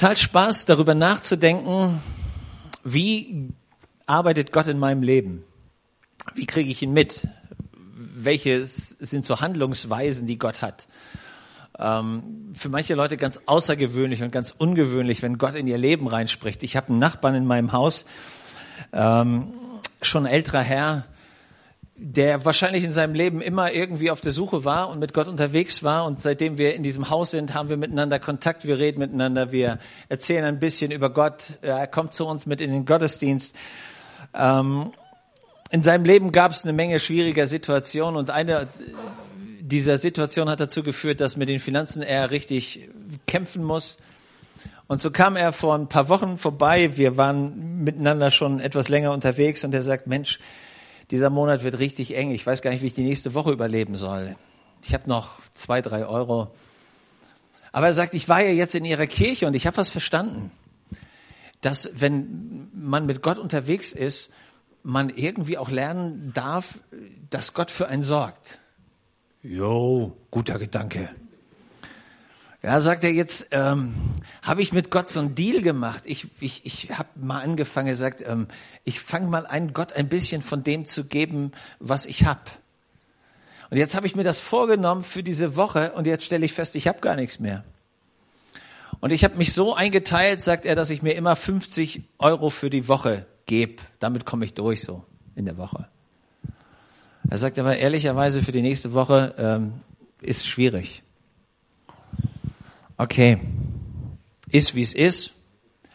[0.00, 2.00] total Spaß, darüber nachzudenken,
[2.84, 3.50] wie
[4.06, 5.44] arbeitet Gott in meinem Leben?
[6.34, 7.28] Wie kriege ich ihn mit?
[8.14, 10.88] Welche sind so Handlungsweisen, die Gott hat?
[11.78, 16.62] Ähm, für manche Leute ganz außergewöhnlich und ganz ungewöhnlich, wenn Gott in ihr Leben reinspricht.
[16.62, 18.06] Ich habe einen Nachbarn in meinem Haus,
[18.94, 19.52] ähm,
[20.00, 21.04] schon älterer Herr,
[22.02, 25.82] der wahrscheinlich in seinem Leben immer irgendwie auf der Suche war und mit Gott unterwegs
[25.82, 26.06] war.
[26.06, 29.78] Und seitdem wir in diesem Haus sind, haben wir miteinander Kontakt, wir reden miteinander, wir
[30.08, 31.58] erzählen ein bisschen über Gott.
[31.60, 33.54] Er kommt zu uns mit in den Gottesdienst.
[34.32, 34.92] Ähm,
[35.70, 38.66] in seinem Leben gab es eine Menge schwieriger Situationen und eine
[39.60, 42.88] dieser Situation hat dazu geführt, dass mit den Finanzen er richtig
[43.26, 43.98] kämpfen muss.
[44.86, 46.96] Und so kam er vor ein paar Wochen vorbei.
[46.96, 50.40] Wir waren miteinander schon etwas länger unterwegs und er sagt, Mensch,
[51.10, 52.30] dieser Monat wird richtig eng.
[52.30, 54.36] Ich weiß gar nicht, wie ich die nächste Woche überleben soll.
[54.82, 56.52] Ich habe noch zwei, drei Euro.
[57.72, 60.50] Aber er sagt, ich war ja jetzt in ihrer Kirche und ich habe was verstanden,
[61.60, 64.30] dass wenn man mit Gott unterwegs ist,
[64.82, 66.80] man irgendwie auch lernen darf,
[67.28, 68.58] dass Gott für einen sorgt.
[69.42, 71.10] Jo, guter Gedanke.
[72.62, 73.94] Ja, sagt er jetzt, ähm,
[74.42, 76.02] habe ich mit Gott so einen Deal gemacht.
[76.04, 78.48] Ich, ich, ich habe mal angefangen, er sagt, ähm,
[78.84, 82.50] ich fange mal an, Gott ein bisschen von dem zu geben, was ich hab.
[83.70, 86.76] Und jetzt habe ich mir das vorgenommen für diese Woche und jetzt stelle ich fest,
[86.76, 87.64] ich habe gar nichts mehr.
[89.00, 92.68] Und ich habe mich so eingeteilt, sagt er, dass ich mir immer 50 Euro für
[92.68, 93.80] die Woche gebe.
[94.00, 95.88] Damit komme ich durch so in der Woche.
[97.30, 99.72] Er sagt aber ehrlicherweise, für die nächste Woche ähm,
[100.20, 101.02] ist schwierig.
[103.00, 103.40] Okay,
[104.50, 105.32] ist wie es ist.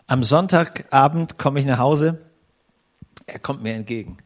[0.08, 2.32] Am Sonntagabend komme ich nach Hause.
[3.28, 4.18] Er kommt mir entgegen.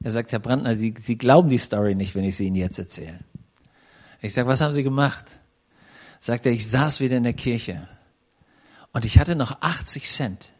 [0.00, 2.78] Er sagt, Herr Brandner, Sie, Sie glauben die Story nicht, wenn ich sie Ihnen jetzt
[2.78, 3.18] erzähle.
[4.22, 5.40] Ich sage, was haben Sie gemacht?
[6.20, 7.88] Sagt er, ich saß wieder in der Kirche
[8.92, 10.52] und ich hatte noch 80 Cent.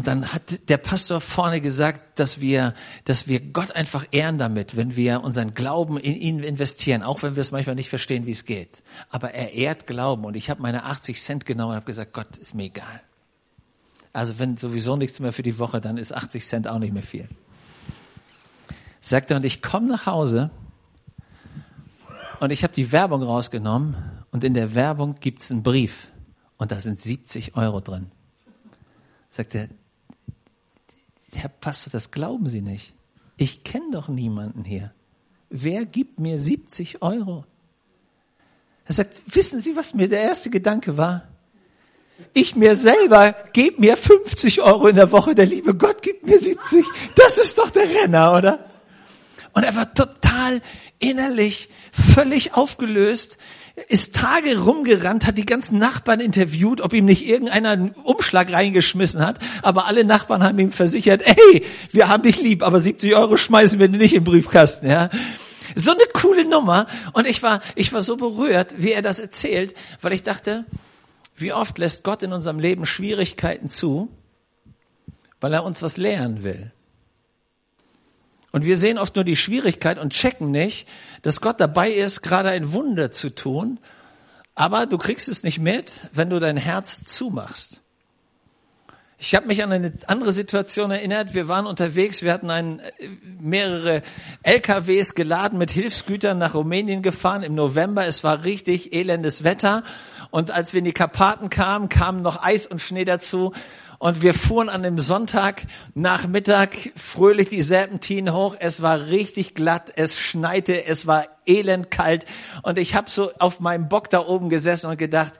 [0.00, 2.72] Und dann hat der Pastor vorne gesagt, dass wir,
[3.04, 7.36] dass wir Gott einfach ehren damit, wenn wir unseren Glauben in ihn investieren, auch wenn
[7.36, 8.82] wir es manchmal nicht verstehen, wie es geht.
[9.10, 12.38] Aber er ehrt Glauben und ich habe meine 80 Cent genommen und habe gesagt, Gott
[12.38, 13.02] ist mir egal.
[14.14, 17.02] Also wenn sowieso nichts mehr für die Woche, dann ist 80 Cent auch nicht mehr
[17.02, 17.28] viel.
[19.02, 20.48] Sagt er, und ich komme nach Hause
[22.40, 23.96] und ich habe die Werbung rausgenommen
[24.30, 26.08] und in der Werbung gibt's einen Brief
[26.56, 28.10] und da sind 70 Euro drin.
[29.28, 29.68] Sagt er,
[31.34, 32.92] Herr Pastor, das glauben Sie nicht.
[33.36, 34.92] Ich kenne doch niemanden hier.
[35.48, 37.44] Wer gibt mir 70 Euro?
[38.84, 41.28] Er sagt, wissen Sie, was mir der erste Gedanke war?
[42.34, 46.38] Ich mir selber gebe mir 50 Euro in der Woche, der liebe Gott gibt mir
[46.38, 46.84] 70.
[47.14, 48.70] Das ist doch der Renner, oder?
[49.52, 50.60] Und er war total
[50.98, 53.38] innerlich völlig aufgelöst,
[53.88, 59.24] ist Tage rumgerannt, hat die ganzen Nachbarn interviewt, ob ihm nicht irgendeiner einen Umschlag reingeschmissen
[59.24, 59.38] hat.
[59.62, 63.78] Aber alle Nachbarn haben ihm versichert, ey, wir haben dich lieb, aber 70 Euro schmeißen
[63.78, 65.10] wir nicht im Briefkasten, ja.
[65.74, 66.86] So eine coole Nummer.
[67.12, 70.64] Und ich war, ich war so berührt, wie er das erzählt, weil ich dachte,
[71.36, 74.08] wie oft lässt Gott in unserem Leben Schwierigkeiten zu,
[75.40, 76.72] weil er uns was lehren will.
[78.52, 80.88] Und wir sehen oft nur die Schwierigkeit und checken nicht,
[81.22, 83.78] dass Gott dabei ist, gerade ein Wunder zu tun.
[84.54, 87.80] Aber du kriegst es nicht mit, wenn du dein Herz zumachst.
[89.22, 91.34] Ich habe mich an eine andere Situation erinnert.
[91.34, 92.80] Wir waren unterwegs, wir hatten ein,
[93.38, 94.00] mehrere
[94.42, 98.06] LKWs geladen mit Hilfsgütern nach Rumänien gefahren im November.
[98.06, 99.84] Es war richtig elendes Wetter.
[100.30, 103.52] Und als wir in die Karpaten kamen, kamen noch Eis und Schnee dazu.
[104.00, 108.56] Und wir fuhren an dem Sonntag Nachmittag fröhlich die Serpentinen hoch.
[108.58, 112.24] Es war richtig glatt, es schneite, es war elend kalt.
[112.62, 115.34] Und ich habe so auf meinem Bock da oben gesessen und gedacht,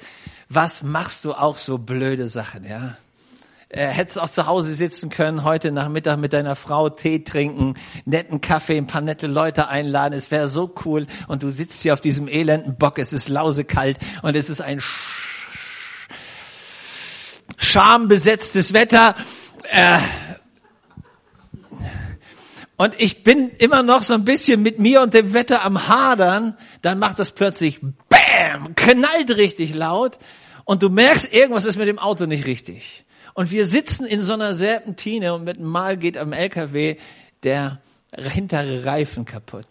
[0.50, 2.98] was machst du auch so blöde Sachen, ja?
[3.70, 8.42] Äh, hättest auch zu Hause sitzen können, heute Nachmittag mit deiner Frau Tee trinken, netten
[8.42, 10.12] Kaffee, ein paar nette Leute einladen.
[10.12, 11.06] Es wäre so cool.
[11.28, 12.98] Und du sitzt hier auf diesem elenden Bock.
[12.98, 14.80] Es ist lausekalt und es ist ein
[17.60, 19.14] schambesetztes Wetter.
[19.70, 19.98] Äh,
[22.76, 26.56] und ich bin immer noch so ein bisschen mit mir und dem Wetter am Hadern,
[26.82, 27.78] dann macht das plötzlich
[28.08, 30.18] BÄM, knallt richtig laut
[30.64, 33.04] und du merkst, irgendwas ist mit dem Auto nicht richtig.
[33.34, 36.96] Und wir sitzen in so einer Serpentine und mit einem Mal geht am LKW
[37.42, 37.80] der
[38.16, 39.66] hintere Reifen kaputt.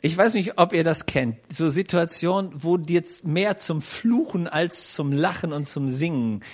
[0.00, 1.38] Ich weiß nicht, ob ihr das kennt.
[1.52, 6.44] So Situationen, wo dir mehr zum Fluchen als zum Lachen und zum Singen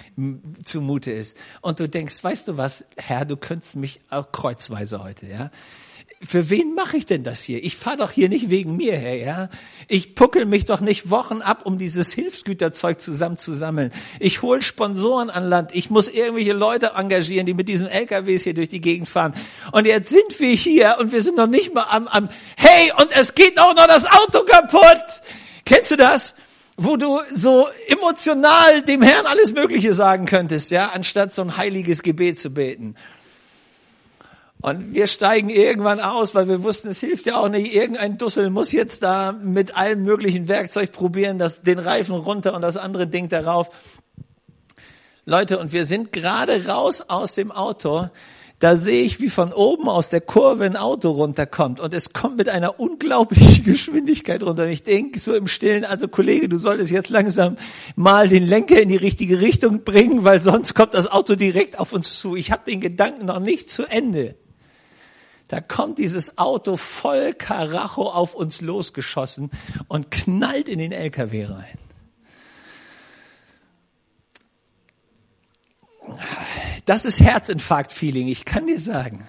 [0.64, 1.36] zumute ist.
[1.60, 5.50] Und du denkst, weißt du was, Herr, du könntest mich auch kreuzweise heute, ja?
[6.26, 7.62] Für wen mache ich denn das hier?
[7.62, 9.48] Ich fahre doch hier nicht wegen mir her, ja?
[9.88, 13.92] Ich puckel mich doch nicht Wochen ab, um dieses Hilfsgüterzeug zusammenzusammeln.
[14.20, 15.74] Ich hole Sponsoren an Land.
[15.74, 19.34] Ich muss irgendwelche Leute engagieren, die mit diesen LKWs hier durch die Gegend fahren.
[19.72, 23.14] Und jetzt sind wir hier und wir sind noch nicht mal am, am hey, und
[23.14, 25.04] es geht auch noch das Auto kaputt.
[25.64, 26.34] Kennst du das?
[26.76, 32.02] Wo du so emotional dem Herrn alles Mögliche sagen könntest, ja, anstatt so ein heiliges
[32.02, 32.96] Gebet zu beten.
[34.64, 37.74] Und wir steigen irgendwann aus, weil wir wussten, es hilft ja auch nicht.
[37.74, 42.62] Irgendein Dussel muss jetzt da mit allem möglichen Werkzeug probieren, das, den Reifen runter und
[42.62, 43.68] das andere Ding darauf.
[45.26, 48.08] Leute, und wir sind gerade raus aus dem Auto.
[48.58, 51.78] Da sehe ich, wie von oben aus der Kurve ein Auto runterkommt.
[51.78, 54.62] Und es kommt mit einer unglaublichen Geschwindigkeit runter.
[54.62, 57.58] Und ich denke so im Stillen, also Kollege, du solltest jetzt langsam
[57.96, 61.92] mal den Lenker in die richtige Richtung bringen, weil sonst kommt das Auto direkt auf
[61.92, 62.34] uns zu.
[62.34, 64.36] Ich habe den Gedanken noch nicht zu Ende.
[65.54, 69.52] Da kommt dieses Auto voll Karacho auf uns losgeschossen
[69.86, 71.78] und knallt in den LKW rein.
[76.86, 79.28] Das ist Herzinfarkt-Feeling, ich kann dir sagen.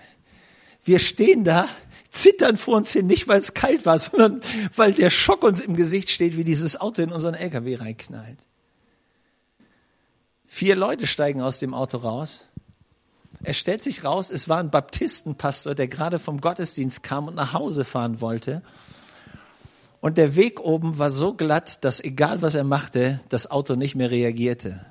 [0.84, 1.68] Wir stehen da,
[2.10, 4.42] zittern vor uns hin, nicht weil es kalt war, sondern
[4.76, 8.40] weil der Schock uns im Gesicht steht, wie dieses Auto in unseren LKW reinknallt.
[10.48, 12.48] Vier Leute steigen aus dem Auto raus
[13.44, 17.54] es stellt sich raus, es war ein Baptistenpastor, der gerade vom Gottesdienst kam und nach
[17.54, 18.62] Hause fahren wollte.
[20.02, 23.96] Und der Weg oben war so glatt, dass egal was er machte, das Auto nicht
[23.96, 24.86] mehr reagierte.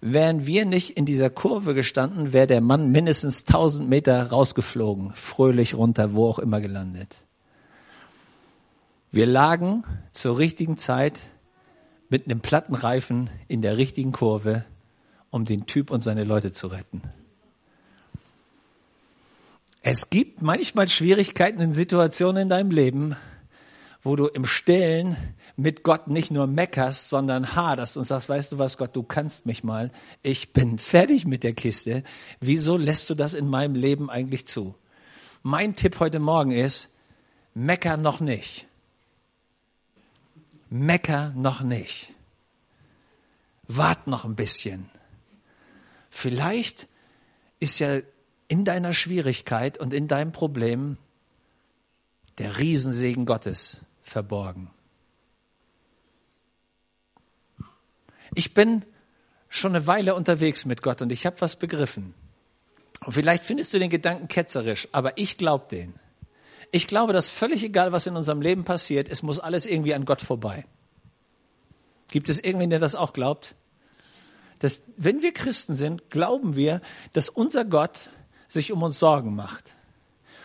[0.00, 5.74] Wären wir nicht in dieser Kurve gestanden, wäre der Mann mindestens 1000 Meter rausgeflogen, fröhlich
[5.74, 7.18] runter, wo auch immer gelandet.
[9.12, 11.22] Wir lagen zur richtigen Zeit
[12.08, 14.64] mit einem Plattenreifen in der richtigen Kurve,
[15.30, 17.02] um den Typ und seine Leute zu retten.
[19.84, 23.16] Es gibt manchmal Schwierigkeiten in Situationen in deinem Leben,
[24.04, 25.16] wo du im Stillen
[25.56, 29.44] mit Gott nicht nur meckerst, sondern haderst und sagst, weißt du was, Gott, du kannst
[29.44, 29.90] mich mal.
[30.22, 32.04] Ich bin fertig mit der Kiste.
[32.40, 34.76] Wieso lässt du das in meinem Leben eigentlich zu?
[35.42, 36.88] Mein Tipp heute Morgen ist,
[37.54, 38.66] mecker noch nicht.
[40.70, 42.12] Mecker noch nicht.
[43.66, 44.88] Wart noch ein bisschen.
[46.08, 46.86] Vielleicht
[47.58, 47.98] ist ja
[48.52, 50.98] in deiner Schwierigkeit und in deinem Problem
[52.36, 54.70] der Riesensegen Gottes verborgen.
[58.34, 58.84] Ich bin
[59.48, 62.12] schon eine Weile unterwegs mit Gott und ich habe was begriffen.
[63.02, 65.94] Und vielleicht findest du den Gedanken ketzerisch, aber ich glaube den.
[66.72, 70.04] Ich glaube, dass völlig egal, was in unserem Leben passiert, es muss alles irgendwie an
[70.04, 70.66] Gott vorbei.
[72.10, 73.54] Gibt es irgendwen, der das auch glaubt?
[74.58, 76.82] Dass, wenn wir Christen sind, glauben wir,
[77.14, 78.10] dass unser Gott
[78.52, 79.74] sich um uns Sorgen macht.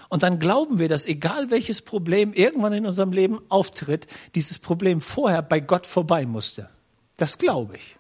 [0.10, 5.02] Und dann glauben wir, dass egal welches Problem irgendwann in unserem Leben auftritt, dieses Problem
[5.02, 6.70] vorher bei Gott vorbei musste.
[7.18, 7.98] Das glaube ich.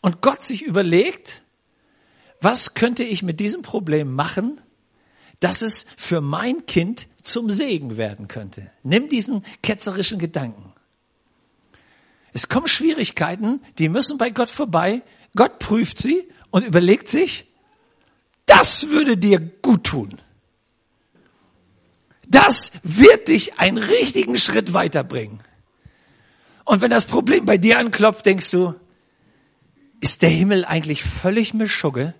[0.00, 1.42] Und Gott sich überlegt,
[2.40, 4.60] was könnte ich mit diesem Problem machen,
[5.40, 8.70] dass es für mein Kind zum Segen werden könnte.
[8.82, 10.72] Nimm diesen ketzerischen Gedanken.
[12.32, 15.02] Es kommen Schwierigkeiten, die müssen bei Gott vorbei.
[15.34, 17.46] Gott prüft sie und überlegt sich,
[18.46, 20.18] das würde dir gut tun.
[22.26, 25.40] Das wird dich einen richtigen Schritt weiterbringen.
[26.64, 28.74] Und wenn das Problem bei dir anklopft, denkst du,
[30.00, 32.14] ist der Himmel eigentlich völlig Mischugge?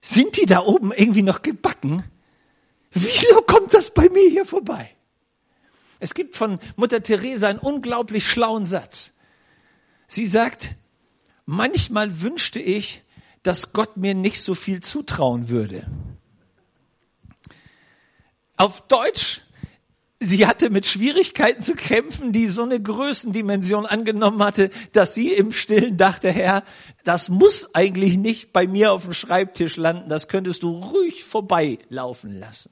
[0.00, 2.04] Sind die da oben irgendwie noch gebacken?
[2.90, 4.90] Wieso kommt das bei mir hier vorbei?
[6.00, 9.12] Es gibt von Mutter Teresa einen unglaublich schlauen Satz.
[10.08, 10.74] Sie sagt,
[11.46, 13.02] manchmal wünschte ich,
[13.42, 15.86] dass Gott mir nicht so viel zutrauen würde.
[18.56, 19.42] Auf Deutsch,
[20.20, 25.52] sie hatte mit Schwierigkeiten zu kämpfen, die so eine Größendimension angenommen hatte, dass sie im
[25.52, 26.62] Stillen dachte, Herr,
[27.04, 32.38] das muss eigentlich nicht bei mir auf dem Schreibtisch landen, das könntest du ruhig vorbeilaufen
[32.38, 32.70] lassen.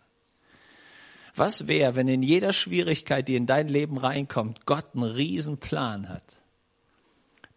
[1.35, 6.09] Was wäre, wenn in jeder Schwierigkeit, die in dein Leben reinkommt, Gott einen riesen Plan
[6.09, 6.40] hat?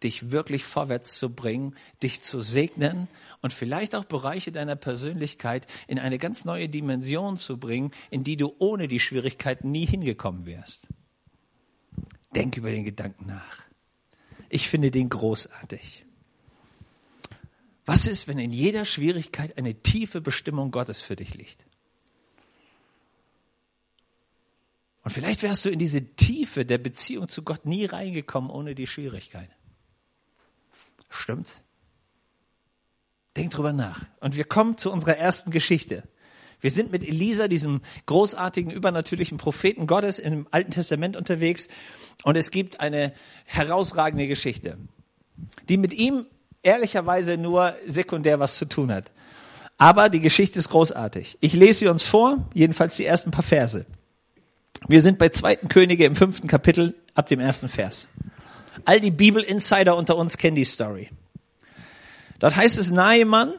[0.04, 3.08] Dich wirklich vorwärts zu bringen, dich zu segnen
[3.40, 8.36] und vielleicht auch Bereiche deiner Persönlichkeit in eine ganz neue Dimension zu bringen, in die
[8.36, 10.86] du ohne die Schwierigkeiten nie hingekommen wärst.
[12.34, 13.58] Denk über den Gedanken nach.
[14.48, 16.04] Ich finde den großartig.
[17.86, 21.66] Was ist, wenn in jeder Schwierigkeit eine tiefe Bestimmung Gottes für dich liegt?
[25.02, 28.86] Und vielleicht wärst du in diese Tiefe der Beziehung zu Gott nie reingekommen ohne die
[28.86, 29.50] Schwierigkeit.
[31.14, 31.62] Stimmt's?
[33.36, 34.04] Denk drüber nach.
[34.20, 36.04] Und wir kommen zu unserer ersten Geschichte.
[36.60, 41.68] Wir sind mit Elisa, diesem großartigen, übernatürlichen Propheten Gottes im Alten Testament unterwegs
[42.22, 43.12] und es gibt eine
[43.44, 44.78] herausragende Geschichte,
[45.68, 46.26] die mit ihm
[46.62, 49.12] ehrlicherweise nur sekundär was zu tun hat.
[49.76, 51.36] Aber die Geschichte ist großartig.
[51.40, 53.84] Ich lese sie uns vor, jedenfalls die ersten paar Verse.
[54.86, 58.06] Wir sind bei zweiten Könige im fünften Kapitel ab dem ersten Vers.
[58.84, 61.10] All die Bibel-Insider unter uns kennen die Story.
[62.38, 63.54] Dort heißt es Naemann,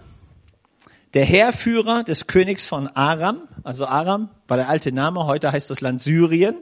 [1.13, 5.81] der Heerführer des Königs von Aram, also Aram war der alte Name, heute heißt das
[5.81, 6.55] Land Syrien,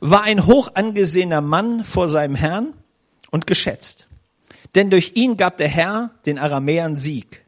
[0.00, 2.74] war ein hoch angesehener Mann vor seinem Herrn
[3.30, 4.08] und geschätzt.
[4.74, 7.44] Denn durch ihn gab der Herr den Aramäern Sieg.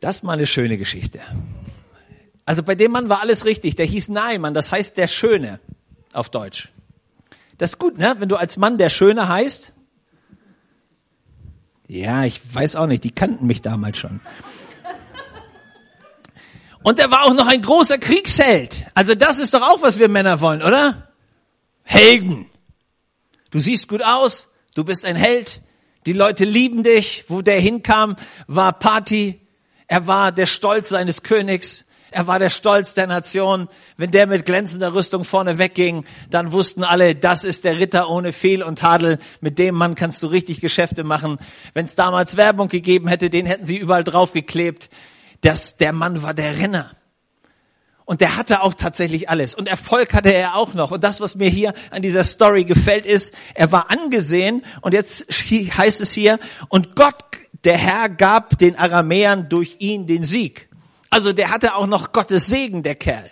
[0.00, 1.20] Das ist mal eine schöne Geschichte.
[2.44, 3.76] Also bei dem Mann war alles richtig.
[3.76, 5.60] Der hieß Naaman, das heißt der Schöne
[6.12, 6.70] auf Deutsch.
[7.58, 8.14] Das ist gut, ne?
[8.18, 9.72] Wenn du als Mann der Schöne heißt.
[11.88, 14.20] Ja, ich weiß auch nicht, die kannten mich damals schon.
[16.82, 18.86] Und er war auch noch ein großer Kriegsheld.
[18.94, 21.12] Also das ist doch auch, was wir Männer wollen, oder?
[21.82, 22.46] Helden.
[23.50, 25.60] Du siehst gut aus, du bist ein Held,
[26.06, 27.24] die Leute lieben dich.
[27.28, 29.40] Wo der hinkam, war Party.
[29.86, 31.84] Er war der Stolz seines Königs.
[32.10, 33.68] Er war der Stolz der Nation.
[33.96, 38.32] Wenn der mit glänzender Rüstung vorne wegging, dann wussten alle, das ist der Ritter ohne
[38.32, 39.18] Fehl und Tadel.
[39.40, 41.38] Mit dem Mann kannst du richtig Geschäfte machen.
[41.74, 44.88] Wenn es damals Werbung gegeben hätte, den hätten sie überall draufgeklebt.
[45.42, 46.92] Das, der Mann war der Renner.
[48.08, 49.54] Und der hatte auch tatsächlich alles.
[49.54, 50.92] Und Erfolg hatte er auch noch.
[50.92, 54.64] Und das, was mir hier an dieser Story gefällt, ist, er war angesehen.
[54.80, 56.38] Und jetzt heißt es hier,
[56.70, 57.22] und Gott,
[57.64, 60.67] der Herr, gab den Aramäern durch ihn den Sieg.
[61.10, 63.30] Also der hatte auch noch Gottes Segen, der Kerl.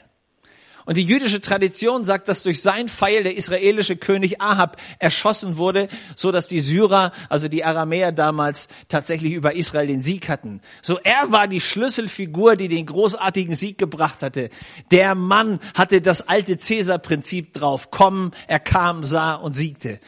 [0.86, 5.88] Und die jüdische Tradition sagt, dass durch sein Pfeil der israelische König Ahab erschossen wurde,
[6.14, 10.60] so dass die Syrer, also die Aramäer damals tatsächlich über Israel den Sieg hatten.
[10.82, 14.48] So er war die Schlüsselfigur, die den großartigen Sieg gebracht hatte.
[14.92, 17.90] Der Mann hatte das alte Cäsar-Prinzip drauf.
[17.90, 19.98] Kommen, er kam, sah und siegte.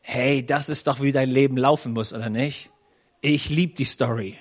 [0.00, 2.70] Hey, das ist doch wie dein Leben laufen muss, oder nicht?
[3.20, 4.38] Ich lieb die Story.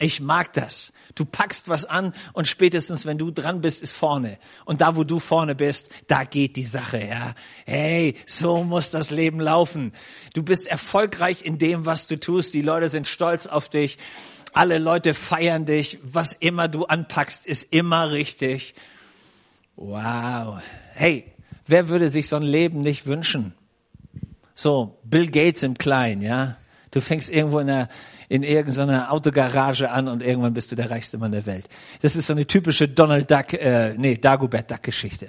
[0.00, 0.92] Ich mag das.
[1.14, 4.38] Du packst was an und spätestens, wenn du dran bist, ist vorne.
[4.64, 7.34] Und da, wo du vorne bist, da geht die Sache, ja.
[7.66, 9.92] Hey, so muss das Leben laufen.
[10.34, 12.54] Du bist erfolgreich in dem, was du tust.
[12.54, 13.98] Die Leute sind stolz auf dich.
[14.52, 15.98] Alle Leute feiern dich.
[16.02, 18.74] Was immer du anpackst, ist immer richtig.
[19.76, 20.60] Wow.
[20.94, 21.32] Hey,
[21.66, 23.54] wer würde sich so ein Leben nicht wünschen?
[24.54, 26.56] So, Bill Gates im Kleinen, ja.
[26.90, 27.88] Du fängst irgendwo in der
[28.32, 31.68] in irgendeiner Autogarage an und irgendwann bist du der reichste Mann der Welt.
[32.00, 35.28] Das ist so eine typische Donald Duck, äh, nee, Dagobert Duck Geschichte.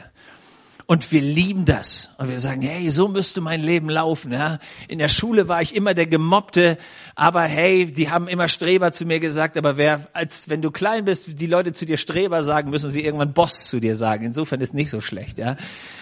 [0.86, 2.10] Und wir lieben das.
[2.18, 4.32] Und wir sagen, hey, so müsste mein Leben laufen.
[4.32, 4.60] Ja?
[4.88, 6.78] In der Schule war ich immer der Gemobbte,
[7.14, 11.04] aber hey, die haben immer Streber zu mir gesagt, aber wer, als wenn du klein
[11.04, 14.24] bist, die Leute zu dir Streber sagen, müssen sie irgendwann Boss zu dir sagen.
[14.26, 15.38] Insofern ist nicht so schlecht.
[15.38, 15.58] Ja?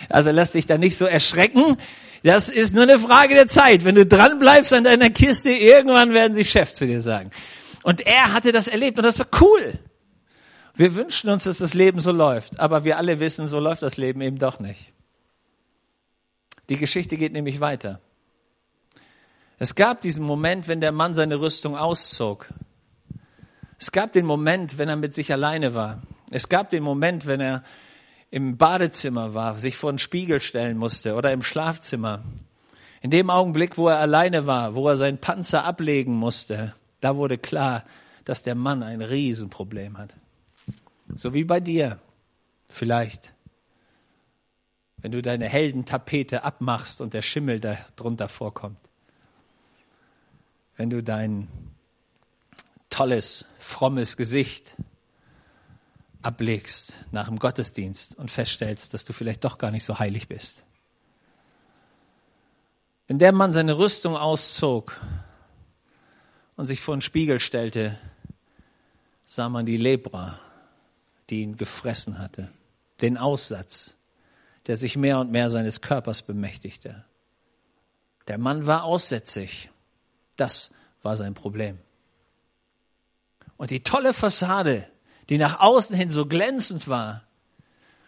[0.10, 1.78] Also lass dich da nicht so erschrecken.
[2.24, 3.84] Das ist nur eine Frage der Zeit.
[3.84, 7.32] Wenn du dran bleibst an deiner Kiste, irgendwann werden sie Chef zu dir sagen.
[7.84, 9.80] Und er hatte das erlebt und das war cool.
[10.76, 13.98] Wir wünschen uns, dass das Leben so läuft, aber wir alle wissen, so läuft das
[13.98, 14.94] Leben eben doch nicht.
[16.70, 18.00] Die Geschichte geht nämlich weiter.
[19.58, 22.48] Es gab diesen Moment, wenn der Mann seine Rüstung auszog.
[23.78, 26.02] Es gab den Moment, wenn er mit sich alleine war.
[26.30, 27.64] Es gab den Moment, wenn er
[28.32, 32.24] im Badezimmer war, sich vor den Spiegel stellen musste oder im Schlafzimmer.
[33.02, 37.38] In dem Augenblick, wo er alleine war, wo er seinen Panzer ablegen musste, da wurde
[37.38, 37.84] klar,
[38.24, 40.16] dass der Mann ein Riesenproblem hat.
[41.16, 42.00] So wie bei dir
[42.70, 43.34] vielleicht.
[44.98, 48.78] Wenn du deine Heldentapete abmachst und der Schimmel da drunter vorkommt.
[50.78, 51.50] Wenn du dein
[52.90, 54.76] tolles, frommes Gesicht
[56.22, 60.64] ablegst nach dem Gottesdienst und feststellst, dass du vielleicht doch gar nicht so heilig bist.
[63.08, 65.00] Wenn der Mann seine Rüstung auszog
[66.56, 67.98] und sich vor den Spiegel stellte,
[69.26, 70.40] sah man die Lepra,
[71.30, 72.52] die ihn gefressen hatte,
[73.02, 73.96] den Aussatz,
[74.68, 77.06] der sich mehr und mehr seines Körpers bemächtigte.
[78.28, 79.70] Der Mann war aussätzig.
[80.36, 80.70] Das
[81.02, 81.80] war sein Problem.
[83.58, 84.88] Und die tolle Fassade,
[85.30, 87.24] die nach außen hin so glänzend war,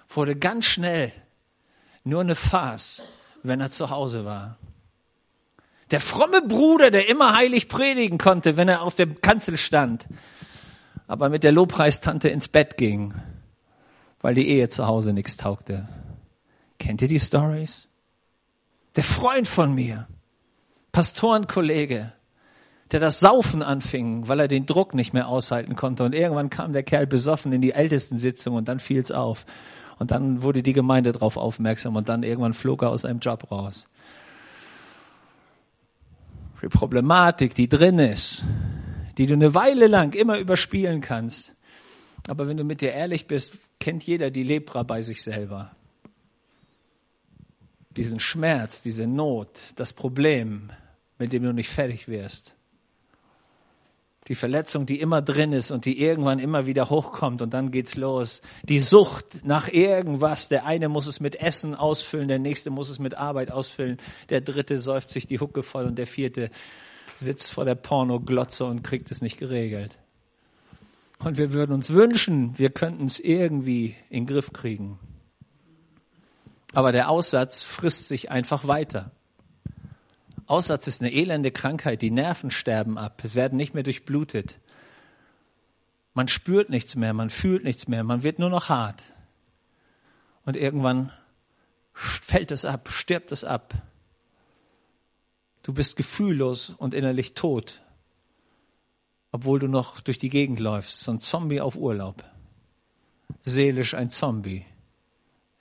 [0.10, 1.12] wurde ganz schnell
[2.04, 3.02] nur eine Farce,
[3.44, 4.58] wenn er zu Hause war.
[5.92, 10.08] Der fromme Bruder, der immer heilig predigen konnte, wenn er auf der Kanzel stand,
[11.08, 13.14] aber mit der Lobpreistante ins Bett ging,
[14.22, 15.88] weil die Ehe zu Hause nichts taugte.
[16.80, 17.88] Kennt ihr die Stories?
[18.96, 20.08] Der Freund von mir,
[20.92, 22.14] Pastorenkollege,
[22.94, 26.04] der das Saufen anfing, weil er den Druck nicht mehr aushalten konnte.
[26.04, 29.46] Und irgendwann kam der Kerl besoffen in die Ältestensitzung und dann fiel's auf.
[29.98, 33.52] Und dann wurde die Gemeinde darauf aufmerksam und dann irgendwann flog er aus seinem Job
[33.52, 33.88] raus.
[36.62, 38.44] Die Problematik, die drin ist,
[39.18, 41.54] die du eine Weile lang immer überspielen kannst.
[42.28, 45.72] Aber wenn du mit dir ehrlich bist, kennt jeder die Lepra bei sich selber.
[47.90, 50.72] Diesen Schmerz, diese Not, das Problem,
[51.20, 52.56] mit dem du nicht fertig wirst.
[54.28, 57.96] Die Verletzung, die immer drin ist und die irgendwann immer wieder hochkommt und dann geht's
[57.96, 58.42] los.
[58.64, 60.48] Die Sucht nach irgendwas.
[60.48, 63.98] Der eine muss es mit Essen ausfüllen, der nächste muss es mit Arbeit ausfüllen,
[64.30, 66.52] der dritte säuft sich die Hucke voll und der vierte
[67.18, 69.98] sitzt vor der Pornoglotze und kriegt es nicht geregelt.
[71.20, 75.00] Und wir würden uns wünschen, wir könnten es irgendwie in den Griff kriegen.
[76.74, 79.12] Aber der Aussatz frisst sich einfach weiter.
[80.48, 84.60] Aussatz ist eine elende Krankheit, die Nerven sterben ab, es werden nicht mehr durchblutet.
[86.14, 89.06] Man spürt nichts mehr, man fühlt nichts mehr, man wird nur noch hart.
[90.46, 91.12] Und irgendwann
[91.94, 93.74] fällt es ab, stirbt es ab.
[95.64, 97.82] Du bist gefühllos und innerlich tot,
[99.32, 102.24] obwohl du noch durch die Gegend läufst, so ein Zombie auf Urlaub.
[103.42, 104.66] Seelisch ein Zombie,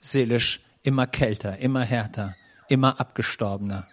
[0.01, 2.35] seelisch immer kälter, immer härter,
[2.67, 3.87] immer abgestorbener.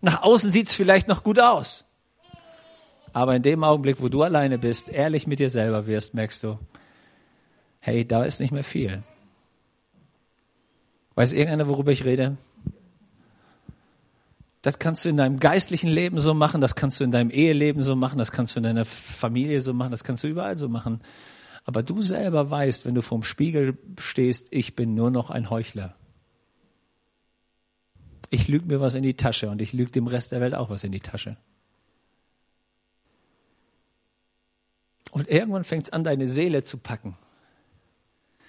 [0.00, 1.84] Nach außen sieht's vielleicht noch gut aus.
[3.12, 6.58] Aber in dem Augenblick, wo du alleine bist, ehrlich mit dir selber wirst, merkst du,
[7.80, 9.02] hey, da ist nicht mehr viel.
[11.16, 12.36] Weiß irgendeiner, worüber ich rede?
[14.62, 17.82] Das kannst du in deinem geistlichen Leben so machen, das kannst du in deinem Eheleben
[17.82, 20.68] so machen, das kannst du in deiner Familie so machen, das kannst du überall so
[20.68, 21.00] machen.
[21.64, 25.96] Aber du selber weißt, wenn du vorm Spiegel stehst, ich bin nur noch ein Heuchler
[28.30, 30.70] ich lüge mir was in die Tasche und ich lüge dem Rest der Welt auch
[30.70, 31.36] was in die Tasche.
[35.10, 37.16] Und irgendwann fängt es an, deine Seele zu packen.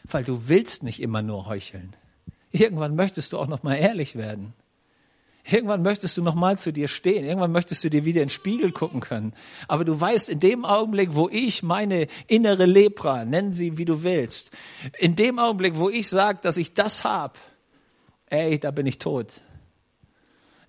[0.03, 1.95] Weil du willst nicht immer nur heucheln.
[2.51, 4.53] Irgendwann möchtest du auch noch mal ehrlich werden.
[5.43, 7.25] Irgendwann möchtest du noch mal zu dir stehen.
[7.25, 9.33] Irgendwann möchtest du dir wieder in den Spiegel gucken können.
[9.67, 14.03] Aber du weißt, in dem Augenblick, wo ich meine innere Lepra, nennen sie wie du
[14.03, 14.51] willst,
[14.99, 17.39] in dem Augenblick, wo ich sage, dass ich das hab,
[18.27, 19.41] ey, da bin ich tot.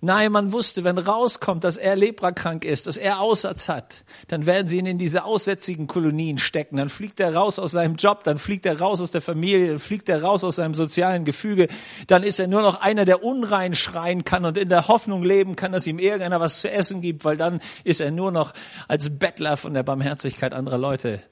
[0.05, 4.67] Nein, man wusste, wenn rauskommt, dass er leprakrank ist, dass er Aussatz hat, dann werden
[4.67, 6.75] sie ihn in diese aussätzigen Kolonien stecken.
[6.75, 9.79] Dann fliegt er raus aus seinem Job, dann fliegt er raus aus der Familie, dann
[9.79, 11.69] fliegt er raus aus seinem sozialen Gefüge.
[12.07, 15.55] Dann ist er nur noch einer, der unrein schreien kann und in der Hoffnung leben
[15.55, 18.51] kann, dass ihm irgendeiner was zu essen gibt, weil dann ist er nur noch
[18.89, 21.23] als Bettler von der Barmherzigkeit anderer Leute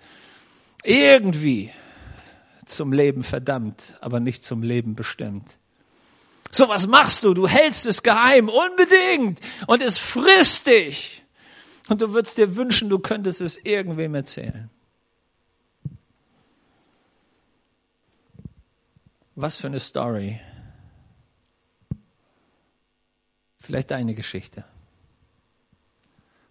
[0.86, 1.71] irgendwie
[2.65, 5.57] zum Leben verdammt, aber nicht zum Leben bestimmt.
[6.52, 9.40] So was machst du, du hältst es geheim, unbedingt.
[9.68, 11.24] Und es frisst dich.
[11.88, 14.70] Und du würdest dir wünschen, du könntest es irgendwem erzählen.
[19.36, 20.40] Was für eine Story.
[23.58, 24.66] Vielleicht deine Geschichte.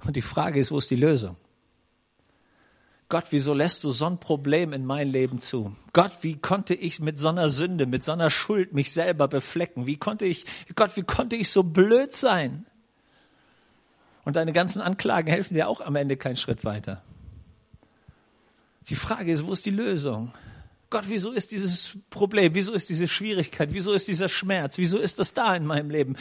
[0.05, 1.37] Und die Frage ist, wo ist die Lösung?
[3.11, 5.75] Gott, wieso lässt du so ein Problem in mein Leben zu?
[5.93, 9.85] Gott, wie konnte ich mit so einer Sünde, mit so einer Schuld mich selber beflecken?
[9.85, 10.47] Wie konnte ich,
[10.77, 12.67] Gott, wie konnte ich so blöd sein?
[14.25, 17.03] Und deine ganzen Anklagen helfen dir auch am Ende keinen Schritt weiter.
[18.89, 20.33] Die Frage ist, wo ist die Lösung?
[20.89, 22.55] Gott, wieso ist dieses Problem?
[22.55, 23.71] Wieso ist diese Schwierigkeit?
[23.73, 24.79] Wieso ist dieser Schmerz?
[24.79, 26.17] Wieso ist das da in meinem Leben?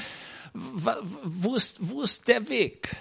[0.54, 2.96] Wo ist, wo ist der Weg?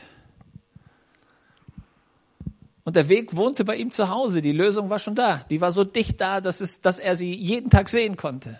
[2.88, 4.40] Und der Weg wohnte bei ihm zu Hause.
[4.40, 5.44] Die Lösung war schon da.
[5.51, 8.59] Die war so dicht da, dass, es, dass er sie jeden Tag sehen konnte.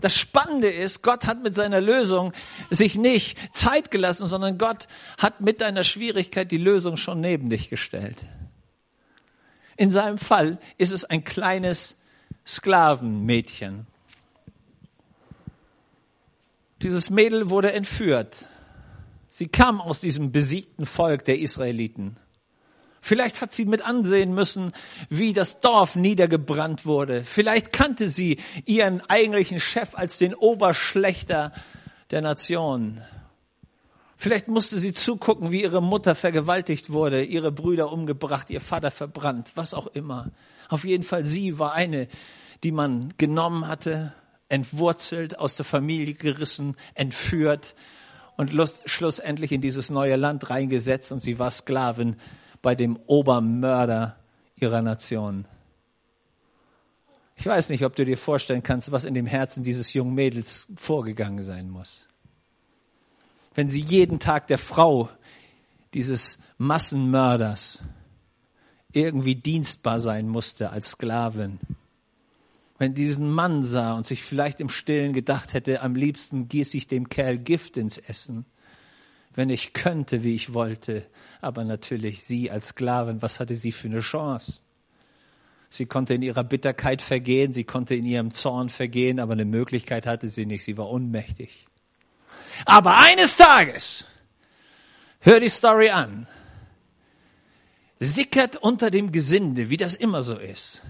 [0.00, 2.32] Das Spannende ist, Gott hat mit seiner Lösung
[2.70, 4.86] sich nicht Zeit gelassen, sondern Gott
[5.18, 8.18] hat mit deiner Schwierigkeit die Lösung schon neben dich gestellt.
[9.76, 11.96] In seinem Fall ist es ein kleines
[12.46, 13.88] Sklavenmädchen.
[16.80, 18.46] Dieses Mädel wurde entführt.
[19.30, 22.16] Sie kam aus diesem besiegten Volk der Israeliten.
[23.00, 24.72] Vielleicht hat sie mit ansehen müssen,
[25.08, 27.24] wie das Dorf niedergebrannt wurde.
[27.24, 31.52] Vielleicht kannte sie ihren eigentlichen Chef als den Oberschlechter
[32.10, 33.00] der Nation.
[34.16, 39.52] Vielleicht musste sie zugucken, wie ihre Mutter vergewaltigt wurde, ihre Brüder umgebracht, ihr Vater verbrannt,
[39.54, 40.30] was auch immer.
[40.68, 42.06] Auf jeden Fall, sie war eine,
[42.62, 44.12] die man genommen hatte,
[44.50, 47.74] entwurzelt, aus der Familie gerissen, entführt
[48.36, 48.52] und
[48.84, 52.16] schlussendlich in dieses neue Land reingesetzt und sie war Sklavin
[52.62, 54.16] bei dem Obermörder
[54.56, 55.46] ihrer Nation.
[57.36, 60.66] Ich weiß nicht, ob du dir vorstellen kannst, was in dem Herzen dieses jungen Mädels
[60.76, 62.04] vorgegangen sein muss.
[63.54, 65.08] Wenn sie jeden Tag der Frau
[65.94, 67.78] dieses Massenmörders
[68.92, 71.58] irgendwie dienstbar sein musste als Sklavin.
[72.78, 76.88] Wenn diesen Mann sah und sich vielleicht im Stillen gedacht hätte, am liebsten gieße ich
[76.88, 78.46] dem Kerl Gift ins Essen,
[79.34, 81.06] wenn ich könnte, wie ich wollte.
[81.40, 84.60] Aber natürlich sie als Sklavin, was hatte sie für eine Chance?
[85.68, 90.04] Sie konnte in ihrer Bitterkeit vergehen, sie konnte in ihrem Zorn vergehen, aber eine Möglichkeit
[90.04, 91.66] hatte sie nicht, sie war ohnmächtig.
[92.66, 94.04] Aber eines Tages,
[95.20, 96.26] hör die Story an,
[98.00, 100.82] sickert unter dem Gesinde, wie das immer so ist,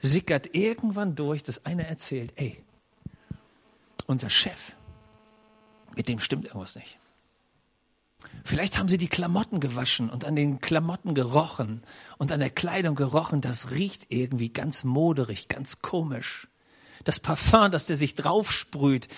[0.00, 2.62] sickert irgendwann durch, dass einer erzählt, ey,
[4.06, 4.72] unser Chef,
[5.96, 6.99] mit dem stimmt irgendwas nicht.
[8.44, 11.82] Vielleicht haben sie die Klamotten gewaschen und an den Klamotten gerochen
[12.18, 16.48] und an der Kleidung gerochen, das riecht irgendwie ganz moderig, ganz komisch.
[17.04, 19.08] Das Parfum, das der sich draufsprüht,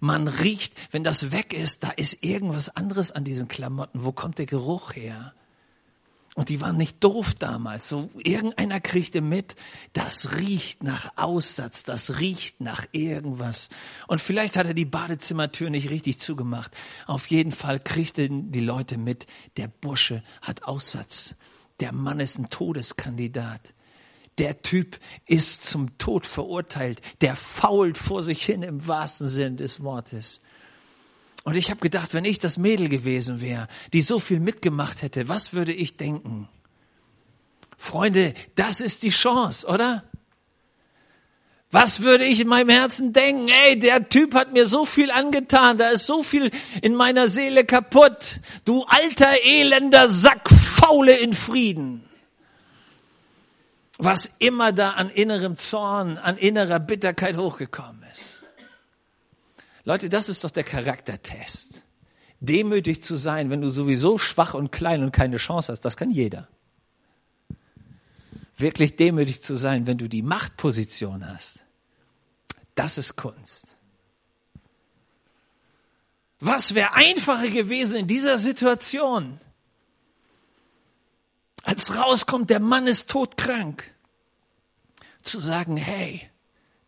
[0.00, 4.04] man riecht, wenn das weg ist, da ist irgendwas anderes an diesen Klamotten.
[4.04, 5.34] Wo kommt der Geruch her?
[6.38, 7.88] Und die waren nicht doof damals.
[7.88, 9.56] So irgendeiner kriegte mit,
[9.92, 13.70] das riecht nach Aussatz, das riecht nach irgendwas.
[14.06, 16.76] Und vielleicht hat er die Badezimmertür nicht richtig zugemacht.
[17.08, 21.34] Auf jeden Fall kriegten die Leute mit, der Bursche hat Aussatz.
[21.80, 23.74] Der Mann ist ein Todeskandidat.
[24.38, 27.00] Der Typ ist zum Tod verurteilt.
[27.20, 30.40] Der fault vor sich hin im wahrsten Sinn des Wortes.
[31.44, 35.28] Und ich habe gedacht, wenn ich das Mädel gewesen wäre, die so viel mitgemacht hätte,
[35.28, 36.48] was würde ich denken?
[37.76, 40.04] Freunde, das ist die Chance, oder?
[41.70, 43.48] Was würde ich in meinem Herzen denken?
[43.48, 47.64] Ey, der Typ hat mir so viel angetan, da ist so viel in meiner Seele
[47.64, 48.40] kaputt.
[48.64, 52.04] Du alter elender Sack, faule in Frieden.
[53.98, 57.97] Was immer da an innerem Zorn, an innerer Bitterkeit hochgekommen.
[59.88, 61.80] Leute, das ist doch der Charaktertest.
[62.40, 66.10] Demütig zu sein, wenn du sowieso schwach und klein und keine Chance hast, das kann
[66.10, 66.46] jeder.
[68.58, 71.64] Wirklich demütig zu sein, wenn du die Machtposition hast,
[72.74, 73.78] das ist Kunst.
[76.38, 79.40] Was wäre einfacher gewesen in dieser Situation?
[81.62, 83.90] Als rauskommt, der Mann ist todkrank,
[85.22, 86.28] zu sagen, hey,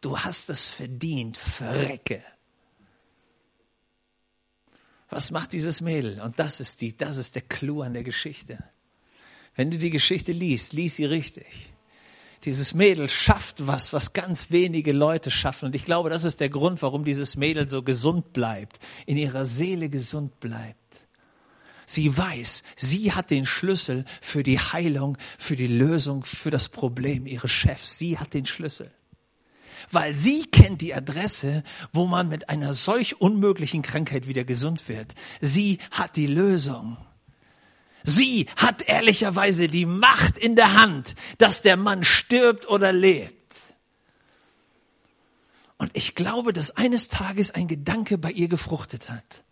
[0.03, 2.23] du hast es verdient, verrecke.
[5.11, 6.21] Was macht dieses Mädel?
[6.21, 8.59] Und das ist die, das ist der Clou an der Geschichte.
[9.57, 11.47] Wenn du die Geschichte liest, lies sie richtig.
[12.45, 15.67] Dieses Mädel schafft was, was ganz wenige Leute schaffen.
[15.67, 19.45] Und ich glaube, das ist der Grund, warum dieses Mädel so gesund bleibt, in ihrer
[19.45, 21.07] Seele gesund bleibt.
[21.85, 27.27] Sie weiß, sie hat den Schlüssel für die Heilung, für die Lösung, für das Problem
[27.27, 27.99] ihres Chefs.
[27.99, 28.93] Sie hat den Schlüssel
[29.91, 31.63] weil sie kennt die Adresse,
[31.93, 35.15] wo man mit einer solch unmöglichen Krankheit wieder gesund wird.
[35.41, 36.97] Sie hat die Lösung.
[38.03, 43.35] Sie hat ehrlicherweise die Macht in der Hand, dass der Mann stirbt oder lebt.
[45.77, 49.45] Und ich glaube, dass eines Tages ein Gedanke bei ihr gefruchtet hat.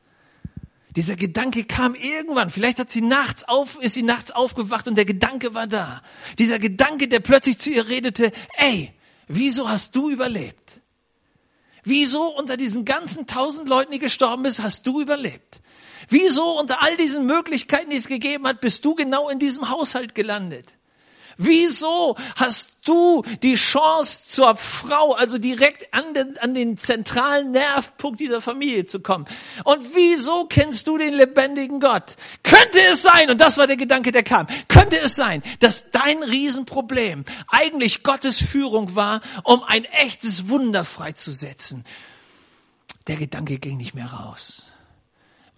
[0.96, 2.50] Dieser Gedanke kam irgendwann.
[2.50, 6.02] Vielleicht hat sie nachts auf, ist sie nachts aufgewacht und der Gedanke war da.
[6.38, 8.92] Dieser Gedanke, der plötzlich zu ihr redete, ey,
[9.28, 10.80] Wieso hast du überlebt?
[11.84, 15.60] Wieso unter diesen ganzen tausend Leuten, die gestorben sind, hast du überlebt?
[16.08, 20.14] Wieso unter all diesen Möglichkeiten, die es gegeben hat, bist du genau in diesem Haushalt
[20.14, 20.74] gelandet?
[21.36, 28.20] Wieso hast du die Chance zur Frau, also direkt an den, an den zentralen Nervpunkt
[28.20, 29.26] dieser Familie zu kommen?
[29.64, 32.16] Und wieso kennst du den lebendigen Gott?
[32.42, 36.22] Könnte es sein, und das war der Gedanke, der kam, könnte es sein, dass dein
[36.22, 41.84] Riesenproblem eigentlich Gottes Führung war, um ein echtes Wunder freizusetzen?
[43.06, 44.67] Der Gedanke ging nicht mehr raus.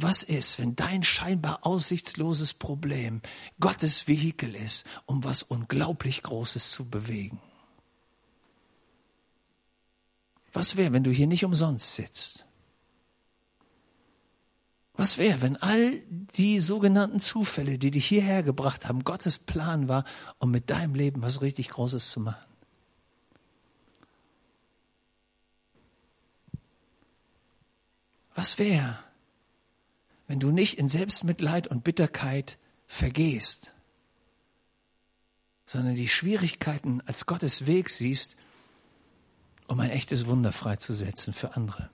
[0.03, 3.21] Was ist, wenn dein scheinbar aussichtsloses Problem
[3.61, 7.39] Gottes Vehikel ist, um was unglaublich Großes zu bewegen?
[10.55, 12.47] Was wäre, wenn du hier nicht umsonst sitzt?
[14.95, 20.05] Was wäre, wenn all die sogenannten Zufälle, die dich hierher gebracht haben, Gottes Plan war,
[20.39, 22.51] um mit deinem Leben was richtig Großes zu machen?
[28.35, 28.99] Was wäre,
[30.31, 33.73] wenn du nicht in Selbstmitleid und Bitterkeit vergehst,
[35.67, 38.37] sondern die Schwierigkeiten als Gottes Weg siehst,
[39.67, 41.91] um ein echtes Wunder freizusetzen für andere.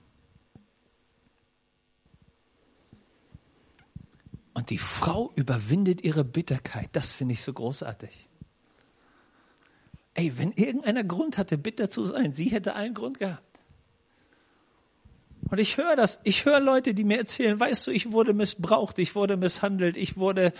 [4.53, 6.89] Und die Frau überwindet ihre Bitterkeit.
[6.91, 8.29] Das finde ich so großartig.
[10.13, 13.46] Ey, wenn irgendeiner Grund hatte, bitter zu sein, sie hätte allen Grund gehabt.
[15.49, 18.99] Und ich höre das, ich höre Leute, die mir erzählen, weißt du, ich wurde missbraucht,
[18.99, 20.53] ich wurde misshandelt, ich wurde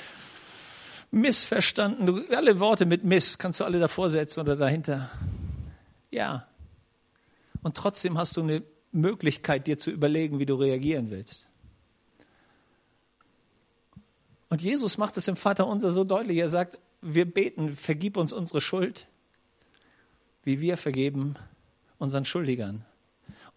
[1.11, 2.05] missverstanden.
[2.05, 5.11] Du, alle Worte mit Miss kannst du alle davor setzen oder dahinter.
[6.09, 6.47] Ja.
[7.63, 11.47] Und trotzdem hast du eine Möglichkeit, dir zu überlegen, wie du reagieren willst.
[14.49, 16.37] Und Jesus macht es im Vater unser so deutlich.
[16.37, 19.07] Er sagt, wir beten, vergib uns unsere Schuld,
[20.43, 21.35] wie wir vergeben
[21.97, 22.85] unseren Schuldigern.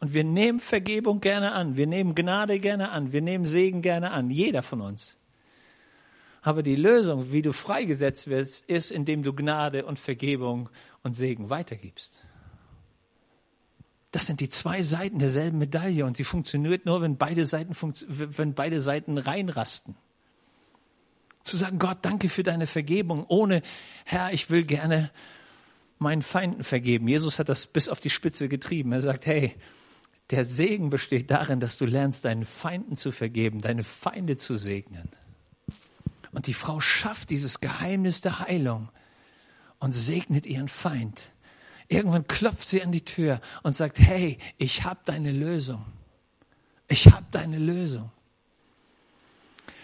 [0.01, 4.11] Und wir nehmen Vergebung gerne an, wir nehmen Gnade gerne an, wir nehmen Segen gerne
[4.11, 5.17] an, jeder von uns.
[6.43, 10.71] Aber die Lösung, wie du freigesetzt wirst, ist, indem du Gnade und Vergebung
[11.03, 12.13] und Segen weitergibst.
[14.11, 17.77] Das sind die zwei Seiten derselben Medaille und sie funktioniert nur, wenn beide Seiten,
[18.09, 19.97] wenn beide Seiten reinrasten.
[21.45, 23.63] Zu sagen, Gott, danke für deine Vergebung, ohne,
[24.05, 25.11] Herr, ich will gerne
[25.99, 27.07] meinen Feinden vergeben.
[27.07, 28.93] Jesus hat das bis auf die Spitze getrieben.
[28.93, 29.55] Er sagt, hey,
[30.31, 35.09] der Segen besteht darin, dass du lernst, deinen Feinden zu vergeben, deine Feinde zu segnen.
[36.33, 38.89] Und die Frau schafft dieses Geheimnis der Heilung
[39.81, 41.23] und segnet ihren Feind.
[41.89, 45.85] Irgendwann klopft sie an die Tür und sagt, hey, ich habe deine Lösung.
[46.87, 48.13] Ich habe deine Lösung.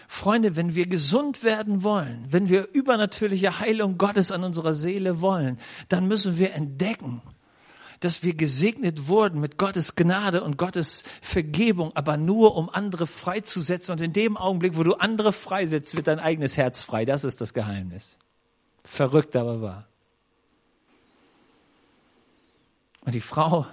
[0.07, 5.59] Freunde, wenn wir gesund werden wollen, wenn wir übernatürliche Heilung Gottes an unserer Seele wollen,
[5.89, 7.21] dann müssen wir entdecken,
[7.99, 13.93] dass wir gesegnet wurden mit Gottes Gnade und Gottes Vergebung, aber nur um andere freizusetzen.
[13.93, 17.05] Und in dem Augenblick, wo du andere freisetzt, wird dein eigenes Herz frei.
[17.05, 18.17] Das ist das Geheimnis.
[18.83, 19.87] Verrückt aber wahr.
[23.01, 23.65] Und die Frau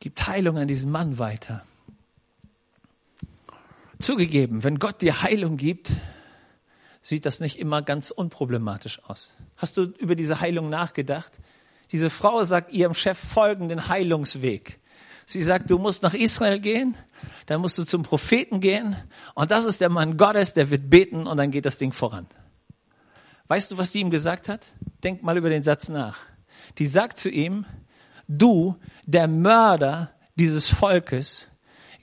[0.00, 1.64] gibt Heilung an diesen Mann weiter.
[3.98, 5.90] Zugegeben, wenn Gott dir Heilung gibt,
[7.02, 9.34] sieht das nicht immer ganz unproblematisch aus.
[9.56, 11.32] Hast du über diese Heilung nachgedacht?
[11.92, 14.78] Diese Frau sagt ihrem Chef folgenden Heilungsweg.
[15.26, 16.96] Sie sagt, du musst nach Israel gehen,
[17.46, 18.96] dann musst du zum Propheten gehen
[19.34, 22.26] und das ist der Mann Gottes, der wird beten und dann geht das Ding voran.
[23.48, 24.68] Weißt du, was die ihm gesagt hat?
[25.02, 26.18] Denk mal über den Satz nach.
[26.78, 27.64] Die sagt zu ihm,
[28.26, 31.48] du, der Mörder dieses Volkes,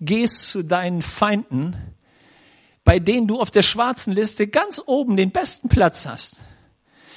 [0.02, 1.76] gehst zu deinen Feinden,
[2.84, 6.38] bei denen du auf der schwarzen Liste ganz oben den besten Platz hast.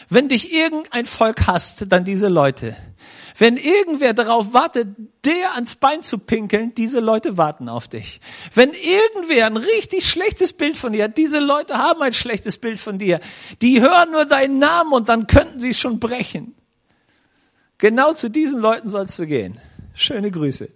[0.08, 2.76] Wenn dich irgendein Volk hasst, dann diese Leute.
[3.36, 4.88] Wenn irgendwer darauf wartet,
[5.24, 8.20] der ans Bein zu pinkeln, diese Leute warten auf dich.
[8.52, 12.80] Wenn irgendwer ein richtig schlechtes Bild von dir hat, diese Leute haben ein schlechtes Bild
[12.80, 13.20] von dir.
[13.62, 16.54] Die hören nur deinen Namen und dann könnten sie schon brechen.
[17.78, 19.60] Genau zu diesen Leuten sollst du gehen.
[19.94, 20.68] Schöne Grüße.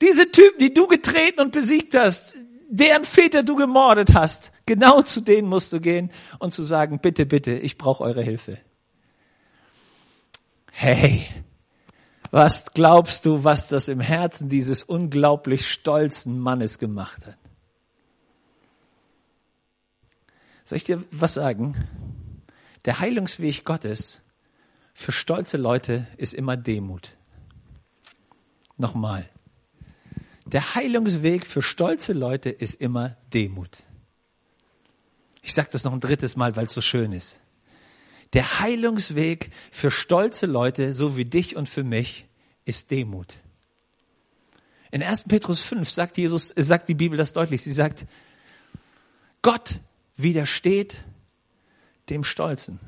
[0.00, 2.36] Diese Typen, die du getreten und besiegt hast,
[2.68, 7.26] deren Väter du gemordet hast, genau zu denen musst du gehen und zu sagen, bitte,
[7.26, 8.58] bitte, ich brauche eure Hilfe.
[10.70, 11.26] Hey,
[12.30, 17.38] was glaubst du, was das im Herzen dieses unglaublich stolzen Mannes gemacht hat?
[20.64, 21.74] Soll ich dir was sagen?
[22.84, 24.20] Der Heilungsweg Gottes
[24.92, 27.12] für stolze Leute ist immer Demut.
[28.76, 29.28] Nochmal.
[30.52, 33.78] Der Heilungsweg für stolze Leute ist immer Demut.
[35.42, 37.40] Ich sage das noch ein drittes Mal, weil es so schön ist.
[38.32, 42.26] Der Heilungsweg für stolze Leute, so wie dich und für mich,
[42.64, 43.34] ist Demut.
[44.90, 45.24] In 1.
[45.24, 47.62] Petrus 5 sagt Jesus, sagt die Bibel das deutlich.
[47.62, 48.06] Sie sagt,
[49.42, 49.80] Gott
[50.16, 50.98] widersteht
[52.08, 52.80] dem Stolzen.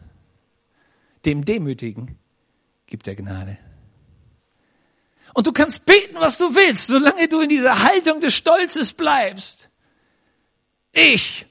[1.27, 2.17] Dem Demütigen
[2.87, 3.59] gibt er Gnade.
[5.35, 9.71] Und du kannst beten, was du willst, solange du in dieser Haltung des Stolzes bleibst.
[10.93, 11.47] Ich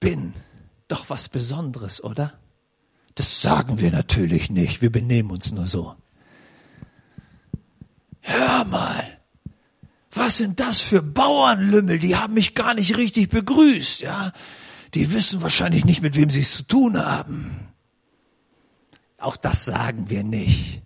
[0.00, 0.32] bin
[0.88, 2.38] doch was Besonderes, oder?
[3.14, 5.96] Das sagen wir natürlich nicht, wir benehmen uns nur so.
[8.20, 9.18] Hör mal,
[10.12, 11.98] was sind das für Bauernlümmel?
[11.98, 14.32] Die haben mich gar nicht richtig begrüßt, ja?
[14.94, 17.68] Die wissen wahrscheinlich nicht, mit wem sie es zu tun haben.
[19.18, 20.82] Auch das sagen wir nicht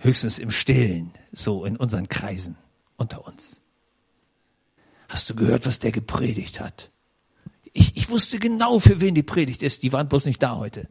[0.00, 2.56] höchstens im Stillen, so in unseren Kreisen
[2.96, 3.60] unter uns.
[5.08, 6.90] Hast du gehört, was der gepredigt hat?
[7.72, 9.82] Ich, ich wusste genau, für wen die Predigt ist.
[9.82, 10.88] Die waren bloß nicht da heute.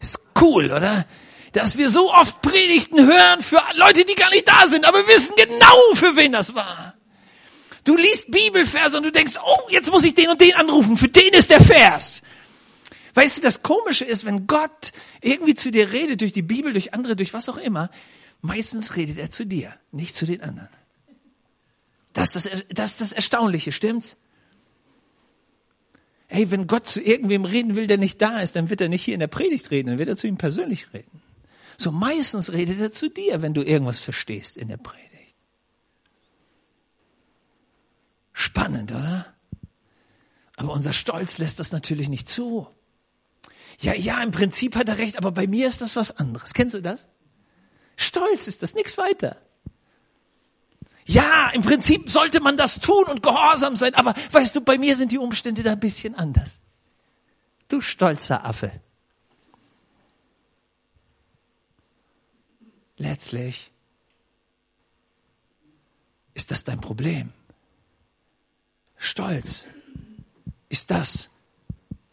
[0.00, 1.06] Ist cool, oder?
[1.52, 5.34] Dass wir so oft Predigten hören für Leute, die gar nicht da sind, aber wissen
[5.36, 6.94] genau, für wen das war.
[7.84, 10.96] Du liest Bibelverse und du denkst, oh, jetzt muss ich den und den anrufen.
[10.96, 12.22] Für den ist der Vers.
[13.14, 16.94] Weißt du, das Komische ist, wenn Gott irgendwie zu dir redet, durch die Bibel, durch
[16.94, 17.90] andere, durch was auch immer,
[18.40, 20.68] meistens redet er zu dir, nicht zu den anderen.
[22.12, 24.16] Das ist das, das, ist das Erstaunliche, stimmt's?
[26.26, 29.04] Hey, wenn Gott zu irgendwem reden will, der nicht da ist, dann wird er nicht
[29.04, 31.20] hier in der Predigt reden, dann wird er zu ihm persönlich reden.
[31.76, 35.12] So meistens redet er zu dir, wenn du irgendwas verstehst in der Predigt.
[38.32, 39.26] Spannend, oder?
[40.56, 42.68] Aber unser Stolz lässt das natürlich nicht zu.
[43.80, 46.54] Ja, ja, im Prinzip hat er recht, aber bei mir ist das was anderes.
[46.54, 47.08] Kennst du das?
[47.96, 49.36] Stolz ist das, nichts weiter.
[51.04, 54.96] Ja, im Prinzip sollte man das tun und gehorsam sein, aber weißt du, bei mir
[54.96, 56.60] sind die Umstände da ein bisschen anders.
[57.68, 58.72] Du stolzer Affe.
[62.96, 63.72] Letztlich
[66.34, 67.32] ist das dein Problem.
[68.96, 69.64] Stolz
[70.68, 71.28] ist das,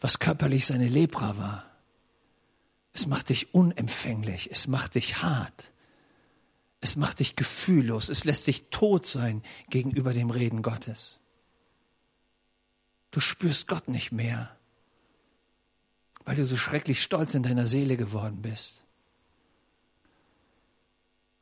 [0.00, 1.64] was körperlich seine Lepra war.
[2.92, 5.70] Es macht dich unempfänglich, es macht dich hart,
[6.80, 11.18] es macht dich gefühllos, es lässt dich tot sein gegenüber dem Reden Gottes.
[13.10, 14.56] Du spürst Gott nicht mehr,
[16.24, 18.82] weil du so schrecklich stolz in deiner Seele geworden bist.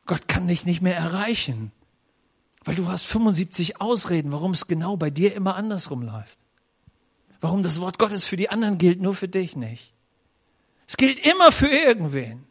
[0.06, 1.70] Gott kann dich nicht mehr erreichen,
[2.64, 6.38] weil du hast 75 Ausreden, warum es genau bei dir immer andersrum läuft.
[7.40, 9.92] Warum das Wort Gottes für die anderen gilt, nur für dich nicht.
[10.86, 12.46] Es gilt immer für irgendwen.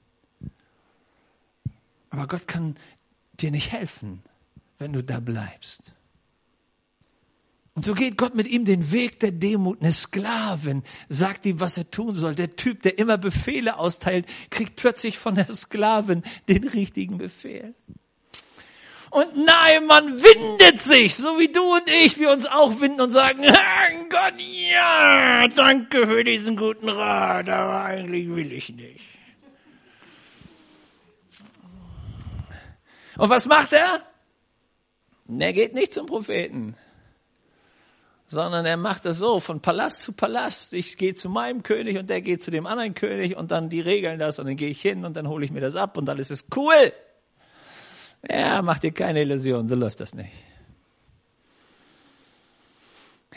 [2.09, 2.77] Aber Gott kann
[3.33, 4.23] dir nicht helfen,
[4.79, 5.91] wenn du da bleibst.
[7.77, 9.81] Und so geht Gott mit ihm den Weg der Demut.
[9.81, 12.33] Eine Sklavin sagt ihm, was er tun soll.
[12.33, 17.75] Der Typ, der immer Befehle austeilt, kriegt plötzlich von der Sklavin den richtigen Befehl.
[19.11, 23.11] Und nein, man windet sich, so wie du und ich, wir uns auch winden und
[23.11, 23.43] sagen,
[24.09, 29.05] Gott, ja, danke für diesen guten Rat, aber eigentlich will ich nicht.
[33.17, 34.01] Und was macht er?
[35.27, 36.75] Er geht nicht zum Propheten,
[38.27, 40.73] sondern er macht es so, von Palast zu Palast.
[40.73, 43.81] Ich gehe zu meinem König und der geht zu dem anderen König und dann die
[43.81, 46.09] regeln das und dann gehe ich hin und dann hole ich mir das ab und
[46.09, 46.93] alles ist cool.
[48.29, 50.31] Ja, mach dir keine Illusion, so läuft das nicht.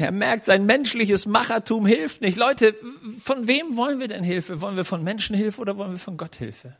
[0.00, 2.38] Er merkt, sein menschliches Machertum hilft nicht.
[2.38, 2.74] Leute,
[3.22, 4.62] von wem wollen wir denn Hilfe?
[4.62, 6.74] Wollen wir von Menschen Hilfe oder wollen wir von Gott Hilfe?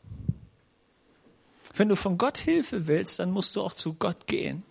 [1.75, 4.63] Wenn du von Gott Hilfe willst, dann musst du auch zu Gott gehen.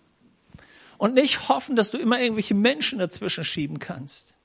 [0.97, 4.35] Und nicht hoffen, dass du immer irgendwelche Menschen dazwischen schieben kannst.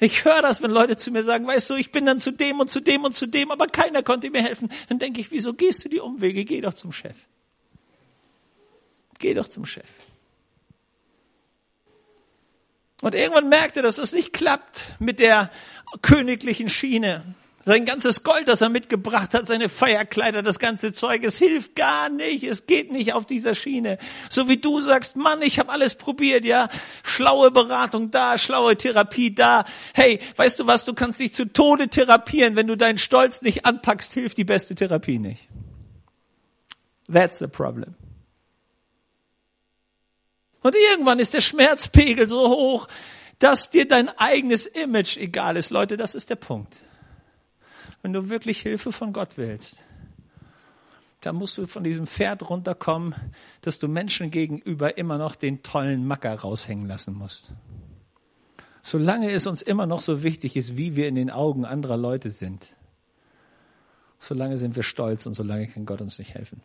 [0.00, 2.60] Ich höre das, wenn Leute zu mir sagen, weißt du, ich bin dann zu dem
[2.60, 4.70] und zu dem und zu dem, aber keiner konnte mir helfen.
[4.88, 6.46] Dann denke ich, wieso gehst du die Umwege?
[6.46, 7.26] Geh doch zum Chef.
[9.18, 9.90] Geh doch zum Chef.
[13.04, 15.50] Und irgendwann merkte, dass das nicht klappt mit der
[16.00, 17.22] königlichen Schiene.
[17.66, 22.08] Sein ganzes Gold, das er mitgebracht hat, seine Feierkleider, das ganze Zeug, es hilft gar
[22.08, 23.98] nicht, es geht nicht auf dieser Schiene.
[24.30, 26.70] So wie du sagst, Mann, ich habe alles probiert, ja,
[27.02, 29.66] schlaue Beratung da, schlaue Therapie da.
[29.92, 33.66] Hey, weißt du was, du kannst dich zu Tode therapieren, wenn du deinen Stolz nicht
[33.66, 35.46] anpackst, hilft die beste Therapie nicht.
[37.12, 37.96] That's the problem.
[40.64, 42.88] Und irgendwann ist der Schmerzpegel so hoch,
[43.38, 45.68] dass dir dein eigenes Image egal ist.
[45.68, 46.78] Leute, das ist der Punkt.
[48.00, 49.76] Wenn du wirklich Hilfe von Gott willst,
[51.20, 53.14] dann musst du von diesem Pferd runterkommen,
[53.60, 57.50] dass du Menschen gegenüber immer noch den tollen Macker raushängen lassen musst.
[58.82, 62.30] Solange es uns immer noch so wichtig ist, wie wir in den Augen anderer Leute
[62.30, 62.68] sind,
[64.18, 66.62] solange sind wir stolz und solange kann Gott uns nicht helfen.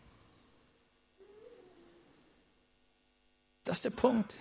[3.64, 4.34] Das ist der Punkt,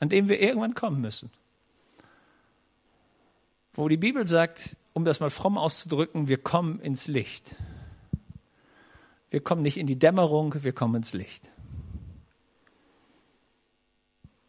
[0.00, 1.30] an dem wir irgendwann kommen müssen.
[3.72, 7.56] Wo die Bibel sagt, um das mal fromm auszudrücken, wir kommen ins Licht.
[9.30, 11.50] Wir kommen nicht in die Dämmerung, wir kommen ins Licht.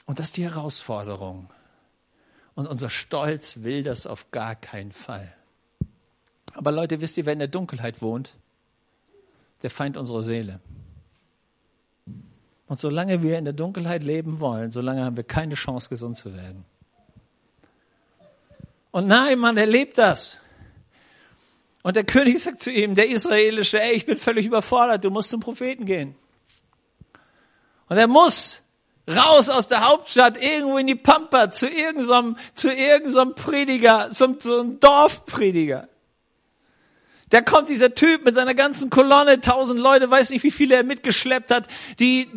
[0.05, 1.49] Und das ist die Herausforderung.
[2.53, 5.35] Und unser Stolz will das auf gar keinen Fall.
[6.53, 8.37] Aber Leute, wisst ihr, wer in der Dunkelheit wohnt?
[9.63, 10.61] Der Feind unserer Seele.
[12.67, 16.33] Und solange wir in der Dunkelheit leben wollen, solange haben wir keine Chance, gesund zu
[16.33, 16.65] werden.
[18.91, 20.37] Und nein, man erlebt das.
[21.83, 25.29] Und der König sagt zu ihm, der israelische, ey, ich bin völlig überfordert, du musst
[25.29, 26.15] zum Propheten gehen.
[27.87, 28.61] Und er muss
[29.07, 34.79] raus aus der Hauptstadt, irgendwo in die Pampa, zu irgendeinem, zu irgendeinem Prediger, zum, zum
[34.79, 35.87] Dorfprediger.
[37.35, 40.85] Da kommt dieser Typ mit seiner ganzen Kolonne, tausend Leute, weiß nicht, wie viele er
[40.85, 41.67] mitgeschleppt hat,
[41.99, 42.29] die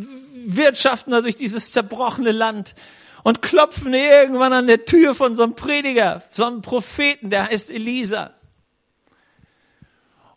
[0.45, 2.75] wirtschaften da durch dieses zerbrochene Land
[3.23, 7.71] und klopfen irgendwann an der Tür von so einem Prediger, so einem Propheten, der heißt
[7.71, 8.35] Elisa.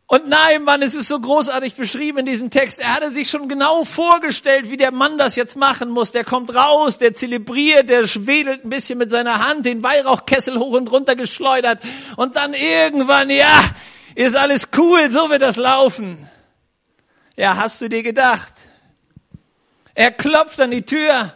[0.05, 2.81] Und nein, Mann, es ist so großartig beschrieben in diesem Text.
[2.81, 6.11] Er hatte sich schon genau vorgestellt, wie der Mann das jetzt machen muss.
[6.11, 10.73] Der kommt raus, der zelebriert, der wedelt ein bisschen mit seiner Hand, den Weihrauchkessel hoch
[10.73, 11.79] und runter geschleudert.
[12.15, 13.63] Und dann irgendwann, ja,
[14.15, 16.27] ist alles cool, so wird das laufen.
[17.35, 18.53] Ja, hast du dir gedacht?
[19.93, 21.33] Er klopft an die Tür.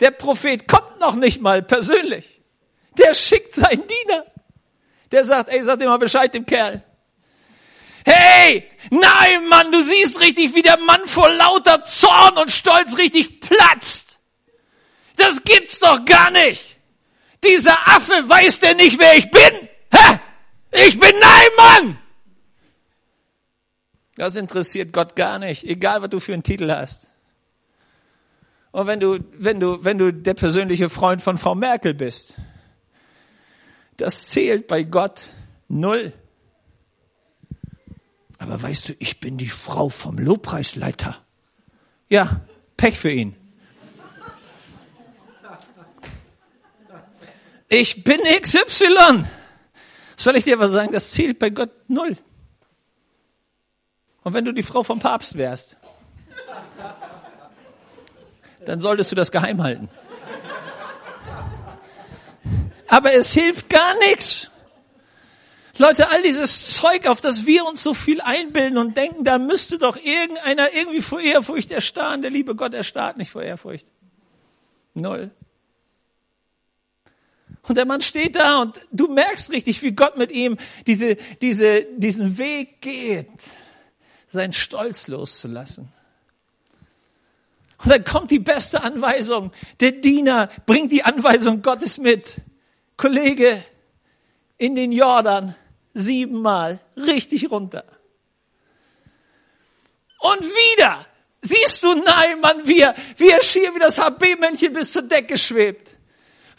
[0.00, 2.40] Der Prophet kommt noch nicht mal persönlich.
[2.98, 4.24] Der schickt seinen Diener.
[5.10, 6.82] Der sagt, ey, sag dir mal Bescheid dem Kerl.
[8.04, 13.40] Hey, nein, Mann, du siehst richtig, wie der Mann vor lauter Zorn und Stolz richtig
[13.40, 14.18] platzt.
[15.16, 16.62] Das gibt's doch gar nicht.
[17.44, 19.68] Dieser Affe weiß der nicht, wer ich bin.
[19.92, 20.20] Hä?
[20.72, 21.98] Ich bin Neimann.
[24.16, 27.08] Das interessiert Gott gar nicht, egal was du für einen Titel hast.
[28.70, 32.34] Und wenn du, wenn du, wenn du der persönliche Freund von Frau Merkel bist,
[33.98, 35.28] das zählt bei Gott
[35.68, 36.12] null.
[38.38, 41.22] Aber weißt du, ich bin die Frau vom Lobpreisleiter.
[42.08, 42.40] Ja,
[42.76, 43.36] Pech für ihn.
[47.68, 49.24] Ich bin XY.
[50.16, 50.92] Soll ich dir was sagen?
[50.92, 52.16] Das zählt bei Gott null.
[54.22, 55.76] Und wenn du die Frau vom Papst wärst,
[58.64, 59.88] dann solltest du das geheim halten.
[62.88, 64.48] Aber es hilft gar nichts.
[65.78, 69.78] Leute, all dieses Zeug, auf das wir uns so viel einbilden und denken, da müsste
[69.78, 72.20] doch irgendeiner irgendwie vor Ehrfurcht erstarren.
[72.20, 73.86] Der liebe Gott erstarrt nicht vor Ehrfurcht.
[74.94, 75.30] Null.
[77.62, 81.84] Und der Mann steht da und du merkst richtig, wie Gott mit ihm diese, diese,
[81.96, 83.28] diesen Weg geht,
[84.32, 85.88] seinen Stolz loszulassen.
[87.78, 89.52] Und dann kommt die beste Anweisung.
[89.80, 92.36] Der Diener bringt die Anweisung Gottes mit.
[92.96, 93.64] Kollege,
[94.58, 95.54] in den Jordan
[95.94, 97.84] siebenmal richtig runter.
[100.20, 101.04] Und wieder
[101.40, 105.96] siehst du Neimann, wie er, wie er schier wie das HB-Männchen bis zur Decke schwebt.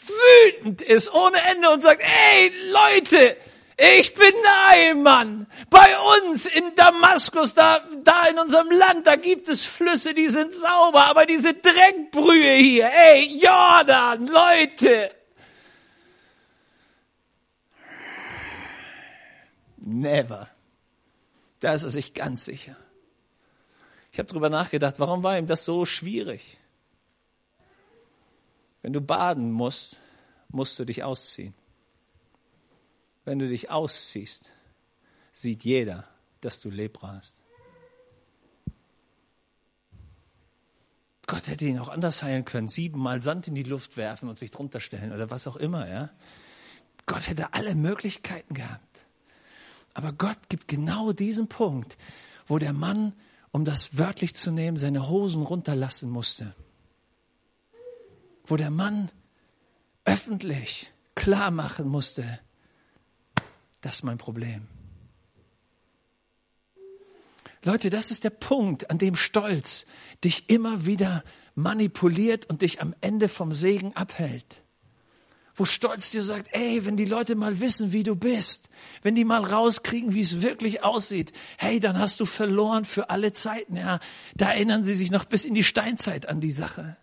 [0.07, 3.37] Wütend ist ohne Ende und sagt, ey Leute,
[3.77, 5.47] ich bin Neimann.
[5.69, 10.53] Bei uns in Damaskus, da, da in unserem Land, da gibt es Flüsse, die sind
[10.53, 15.11] sauber, aber diese Dreckbrühe hier, ey, Jordan, Leute.
[19.77, 20.49] Never.
[21.59, 22.75] Da ist er sich ganz sicher.
[24.11, 26.57] Ich habe darüber nachgedacht, warum war ihm das so schwierig?
[28.84, 29.97] Wenn du baden musst,
[30.49, 31.55] musst du dich ausziehen.
[33.25, 34.51] Wenn du dich ausziehst,
[35.31, 36.05] sieht jeder,
[36.41, 37.34] dass du Lepra hast.
[41.25, 42.67] Gott hätte ihn auch anders heilen können.
[42.67, 46.09] Siebenmal Sand in die Luft werfen und sich drunter stellen oder was auch immer, ja.
[47.05, 49.05] Gott hätte alle Möglichkeiten gehabt.
[49.93, 51.97] Aber Gott gibt genau diesen Punkt,
[52.47, 53.13] wo der Mann,
[53.51, 56.53] um das wörtlich zu nehmen, seine Hosen runterlassen musste.
[58.45, 59.09] Wo der Mann
[60.05, 62.39] öffentlich klar machen musste,
[63.81, 64.67] das ist mein Problem.
[67.63, 69.85] Leute, das ist der Punkt, an dem Stolz
[70.23, 71.23] dich immer wieder
[71.55, 74.63] manipuliert und dich am Ende vom Segen abhält
[75.55, 78.69] wo Stolz dir sagt, ey, wenn die Leute mal wissen, wie du bist,
[79.03, 83.33] wenn die mal rauskriegen, wie es wirklich aussieht, hey, dann hast du verloren für alle
[83.33, 83.99] Zeiten, ja.
[84.35, 86.97] Da erinnern sie sich noch bis in die Steinzeit an die Sache.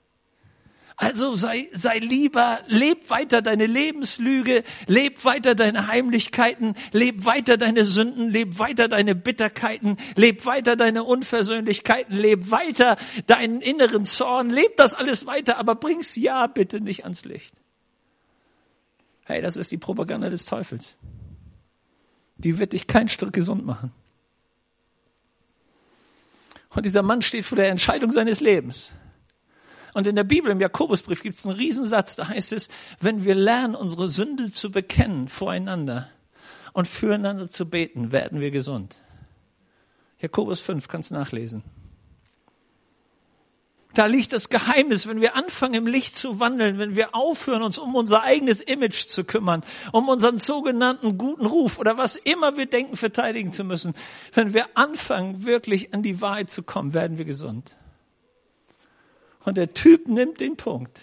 [1.01, 7.87] Also sei, sei lieber, leb weiter deine Lebenslüge, leb weiter deine Heimlichkeiten, leb weiter deine
[7.87, 14.77] Sünden, leb weiter deine Bitterkeiten, leb weiter deine Unversöhnlichkeiten, leb weiter deinen inneren Zorn, leb
[14.77, 17.55] das alles weiter, aber bring's ja bitte nicht ans Licht.
[19.25, 20.97] Hey, das ist die Propaganda des Teufels.
[22.37, 23.91] Die wird dich kein Stück gesund machen.
[26.69, 28.93] Und dieser Mann steht vor der Entscheidung seines Lebens.
[29.95, 32.69] Und in der Bibel, im Jakobusbrief, gibt es einen Riesensatz, da heißt es,
[33.01, 36.09] wenn wir lernen, unsere Sünde zu bekennen voreinander
[36.73, 38.97] und füreinander zu beten, werden wir gesund.
[40.21, 41.65] Jakobus 5, kannst nachlesen.
[43.95, 47.77] Da liegt das Geheimnis, wenn wir anfangen, im Licht zu wandeln, wenn wir aufhören, uns
[47.77, 52.67] um unser eigenes Image zu kümmern, um unseren sogenannten guten Ruf oder was immer wir
[52.67, 53.95] denken, verteidigen zu müssen.
[54.33, 57.77] Wenn wir anfangen, wirklich an die Wahrheit zu kommen, werden wir gesund.
[59.45, 61.01] Und der Typ nimmt den Punkt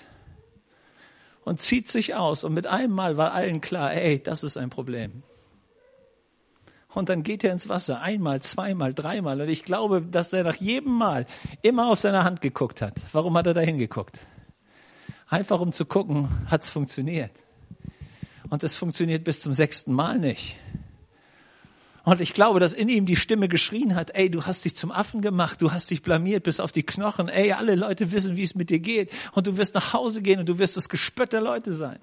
[1.44, 2.44] und zieht sich aus.
[2.44, 5.24] Und mit einem Mal war allen klar, ey, das ist ein Problem.
[6.94, 8.02] Und dann geht er ins Wasser.
[8.02, 9.40] Einmal, zweimal, dreimal.
[9.42, 11.26] Und ich glaube, dass er nach jedem Mal
[11.62, 12.96] immer auf seine Hand geguckt hat.
[13.12, 14.20] Warum hat er da hingeguckt?
[15.30, 17.32] Einfach um zu gucken, hat's funktioniert.
[18.50, 20.56] Und es funktioniert bis zum sechsten Mal nicht.
[22.08, 24.94] Und ich glaube, dass in ihm die Stimme geschrien hat, ey, du hast dich zum
[24.94, 28.44] Affen gemacht, du hast dich blamiert bis auf die Knochen, ey, alle Leute wissen, wie
[28.44, 29.12] es mit dir geht.
[29.34, 32.00] Und du wirst nach Hause gehen und du wirst das Gespött der Leute sein.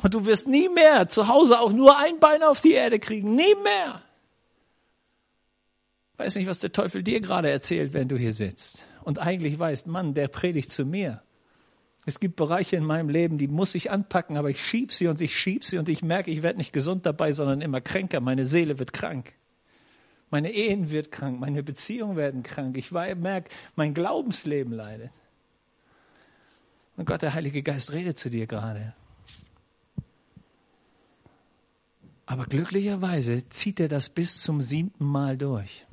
[0.00, 3.34] Und du wirst nie mehr zu Hause auch nur ein Bein auf die Erde kriegen.
[3.34, 4.00] Nie mehr.
[6.16, 8.78] Weiß nicht, was der Teufel dir gerade erzählt, wenn du hier sitzt.
[9.02, 11.20] Und eigentlich weißt, Mann, der predigt zu mir.
[12.08, 15.20] Es gibt Bereiche in meinem Leben, die muss ich anpacken, aber ich schieb sie und
[15.20, 18.20] ich schieb sie und ich merke, ich werde nicht gesund dabei, sondern immer kränker.
[18.20, 19.34] Meine Seele wird krank.
[20.30, 22.76] Meine Ehen wird krank, meine Beziehungen werden krank.
[22.76, 25.10] Ich merke, mein Glaubensleben leidet.
[26.96, 28.94] Und Gott, der Heilige Geist redet zu dir gerade.
[32.24, 35.86] Aber glücklicherweise zieht er das bis zum siebten Mal durch.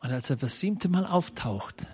[0.00, 1.86] Und als er das siebte Mal auftaucht,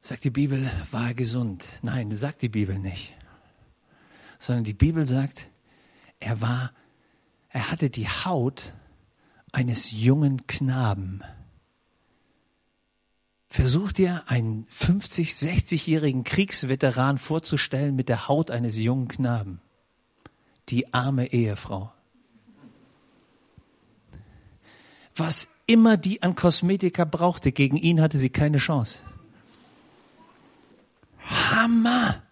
[0.00, 1.64] sagt die Bibel, war er gesund.
[1.82, 3.14] Nein, sagt die Bibel nicht.
[4.38, 5.46] Sondern die Bibel sagt,
[6.18, 6.72] er war,
[7.50, 8.72] er hatte die Haut
[9.52, 11.22] eines jungen Knaben.
[13.48, 19.60] Versuch dir einen 50, 60-jährigen Kriegsveteran vorzustellen mit der Haut eines jungen Knaben.
[20.68, 21.92] Die arme Ehefrau.
[25.16, 29.00] Was immer die an Kosmetika brauchte, gegen ihn hatte sie keine Chance.
[31.24, 32.22] Hammer!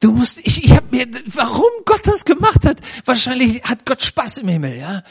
[0.00, 4.38] Du musst, ich, ich habe mir, warum Gott das gemacht hat, wahrscheinlich hat Gott Spaß
[4.38, 5.02] im Himmel, ja?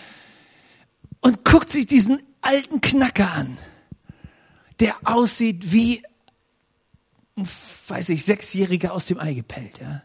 [1.21, 3.57] Und guckt sich diesen alten Knacker an
[4.79, 6.03] der aussieht wie
[7.87, 10.03] weiß ich, Sechsjähriger aus dem Ei gepellt, ja.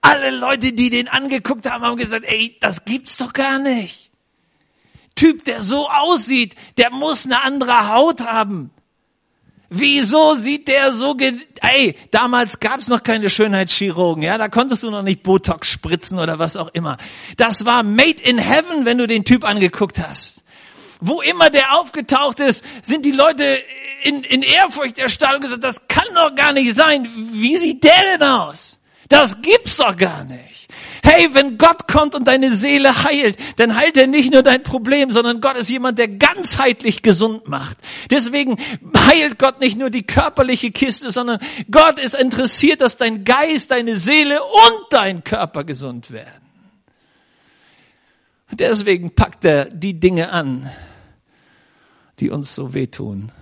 [0.00, 4.12] Alle Leute, die den angeguckt haben, haben gesagt, ey, das gibt's doch gar nicht.
[5.16, 8.70] Typ, der so aussieht, der muss eine andere Haut haben.
[9.70, 11.14] Wieso sieht der so,
[11.60, 16.38] ey, damals gab's noch keine Schönheitschirurgen, ja, da konntest du noch nicht Botox spritzen oder
[16.38, 16.96] was auch immer.
[17.36, 20.42] Das war made in heaven, wenn du den Typ angeguckt hast.
[21.00, 23.62] Wo immer der aufgetaucht ist, sind die Leute
[24.02, 27.06] in, in Ehrfurcht erstarrt und gesagt, das kann doch gar nicht sein.
[27.32, 28.80] Wie sieht der denn aus?
[29.08, 30.67] Das gibt's doch gar nicht.
[31.10, 35.10] Hey, wenn Gott kommt und deine Seele heilt, dann heilt er nicht nur dein Problem,
[35.10, 37.78] sondern Gott ist jemand, der ganzheitlich gesund macht.
[38.10, 38.58] Deswegen
[38.94, 41.38] heilt Gott nicht nur die körperliche Kiste, sondern
[41.70, 46.42] Gott ist interessiert, dass dein Geist, deine Seele und dein Körper gesund werden.
[48.52, 50.70] Deswegen packt er die Dinge an,
[52.20, 53.32] die uns so wehtun,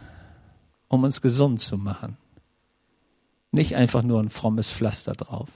[0.86, 2.16] um uns gesund zu machen.
[3.50, 5.48] Nicht einfach nur ein frommes Pflaster drauf.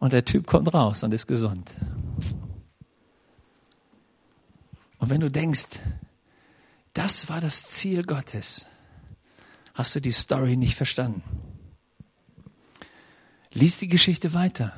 [0.00, 1.70] Und der Typ kommt raus und ist gesund.
[4.98, 5.78] Und wenn du denkst,
[6.94, 8.66] das war das Ziel Gottes,
[9.74, 11.22] hast du die Story nicht verstanden.
[13.52, 14.72] Lies die Geschichte weiter.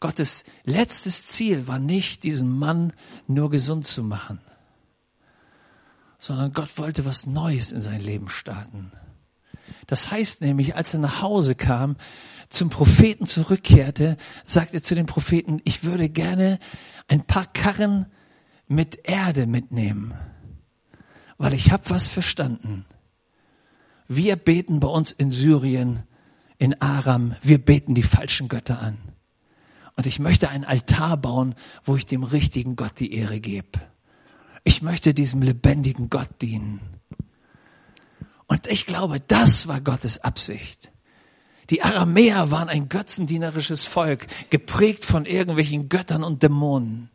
[0.00, 2.92] Gottes letztes Ziel war nicht, diesen Mann
[3.26, 4.40] nur gesund zu machen,
[6.18, 8.92] sondern Gott wollte was Neues in sein Leben starten.
[9.86, 11.96] Das heißt nämlich, als er nach Hause kam,
[12.48, 16.58] zum Propheten zurückkehrte, sagte zu dem Propheten, ich würde gerne
[17.08, 18.06] ein paar Karren
[18.66, 20.14] mit Erde mitnehmen,
[21.38, 22.84] weil ich habe was verstanden.
[24.08, 26.04] Wir beten bei uns in Syrien,
[26.58, 28.98] in Aram, wir beten die falschen Götter an.
[29.96, 33.80] Und ich möchte einen Altar bauen, wo ich dem richtigen Gott die Ehre gebe.
[34.64, 36.80] Ich möchte diesem lebendigen Gott dienen.
[38.46, 40.90] Und ich glaube, das war Gottes Absicht.
[41.70, 47.10] Die Aramäer waren ein götzendienerisches Volk, geprägt von irgendwelchen Göttern und Dämonen.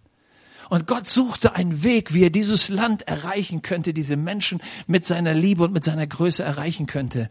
[0.70, 5.34] Und Gott suchte einen Weg, wie er dieses Land erreichen könnte, diese Menschen mit seiner
[5.34, 7.28] Liebe und mit seiner Größe erreichen könnte.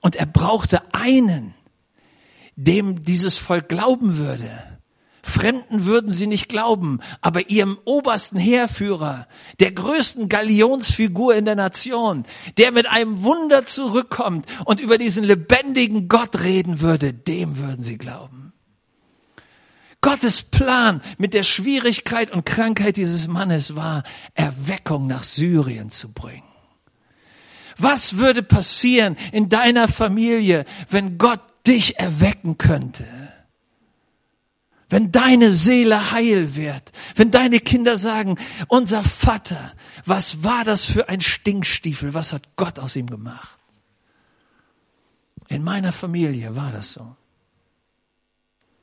[0.00, 1.54] Und er brauchte einen,
[2.56, 4.77] dem dieses Volk glauben würde.
[5.28, 9.28] Fremden würden sie nicht glauben, aber ihrem obersten Heerführer,
[9.60, 12.24] der größten Galionsfigur in der Nation,
[12.56, 17.98] der mit einem Wunder zurückkommt und über diesen lebendigen Gott reden würde, dem würden sie
[17.98, 18.52] glauben.
[20.00, 24.04] Gottes Plan mit der Schwierigkeit und Krankheit dieses Mannes war,
[24.34, 26.44] Erweckung nach Syrien zu bringen.
[27.76, 33.04] Was würde passieren in deiner Familie, wenn Gott dich erwecken könnte?
[34.90, 39.74] Wenn deine Seele heil wird, wenn deine Kinder sagen, unser Vater,
[40.04, 43.58] was war das für ein Stinkstiefel, was hat Gott aus ihm gemacht?
[45.48, 47.16] In meiner Familie war das so.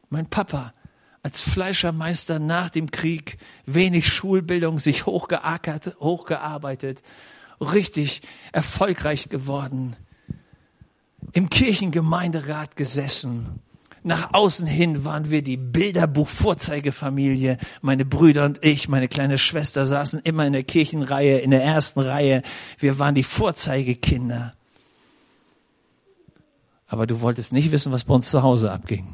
[0.10, 0.74] Mein Papa
[1.26, 7.02] als Fleischermeister nach dem Krieg, wenig Schulbildung, sich hochgeackert, hochgearbeitet,
[7.60, 9.96] richtig erfolgreich geworden,
[11.32, 13.60] im Kirchengemeinderat gesessen,
[14.06, 17.58] nach außen hin waren wir die Bilderbuch-Vorzeigefamilie.
[17.82, 22.02] Meine Brüder und ich, meine kleine Schwester saßen immer in der Kirchenreihe, in der ersten
[22.02, 22.44] Reihe.
[22.78, 24.54] Wir waren die Vorzeigekinder.
[26.88, 29.08] Aber du wolltest nicht wissen, was bei uns zu Hause abging.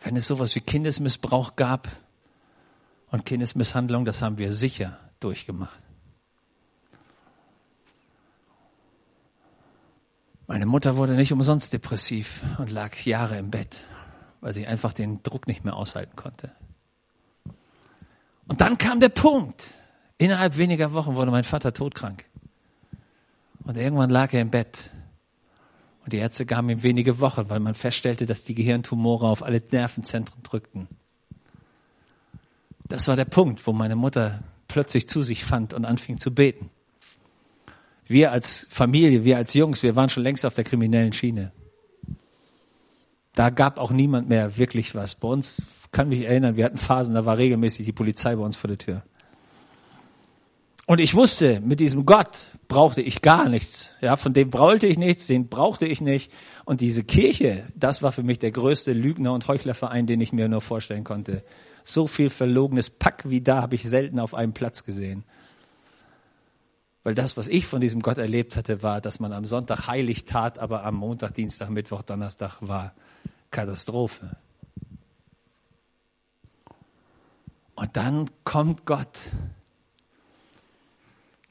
[0.00, 1.88] Wenn es sowas wie Kindesmissbrauch gab
[3.10, 5.83] und Kindesmisshandlung, das haben wir sicher durchgemacht.
[10.46, 13.80] Meine Mutter wurde nicht umsonst depressiv und lag Jahre im Bett,
[14.40, 16.52] weil sie einfach den Druck nicht mehr aushalten konnte.
[18.46, 19.72] Und dann kam der Punkt.
[20.18, 22.26] Innerhalb weniger Wochen wurde mein Vater todkrank.
[23.64, 24.90] Und irgendwann lag er im Bett.
[26.04, 29.62] Und die Ärzte gaben ihm wenige Wochen, weil man feststellte, dass die Gehirntumore auf alle
[29.72, 30.88] Nervenzentren drückten.
[32.86, 36.68] Das war der Punkt, wo meine Mutter plötzlich zu sich fand und anfing zu beten.
[38.06, 41.52] Wir als Familie, wir als Jungs, wir waren schon längst auf der kriminellen Schiene.
[43.34, 45.14] Da gab auch niemand mehr wirklich was.
[45.14, 48.56] Bei uns kann mich erinnern, wir hatten Phasen, da war regelmäßig die Polizei bei uns
[48.56, 49.02] vor der Tür.
[50.86, 53.90] Und ich wusste, mit diesem Gott brauchte ich gar nichts.
[54.02, 56.30] Ja, von dem brauchte ich nichts, den brauchte ich nicht.
[56.66, 60.48] Und diese Kirche, das war für mich der größte Lügner- und Heuchlerverein, den ich mir
[60.48, 61.42] nur vorstellen konnte.
[61.84, 65.24] So viel verlogenes Pack wie da habe ich selten auf einem Platz gesehen.
[67.04, 70.24] Weil das, was ich von diesem Gott erlebt hatte, war, dass man am Sonntag heilig
[70.24, 72.94] tat, aber am Montag, Dienstag, Mittwoch, Donnerstag war
[73.50, 74.36] Katastrophe.
[77.74, 79.28] Und dann kommt Gott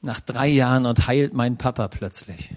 [0.02, 2.50] nach drei Jahren und heilt meinen Papa plötzlich.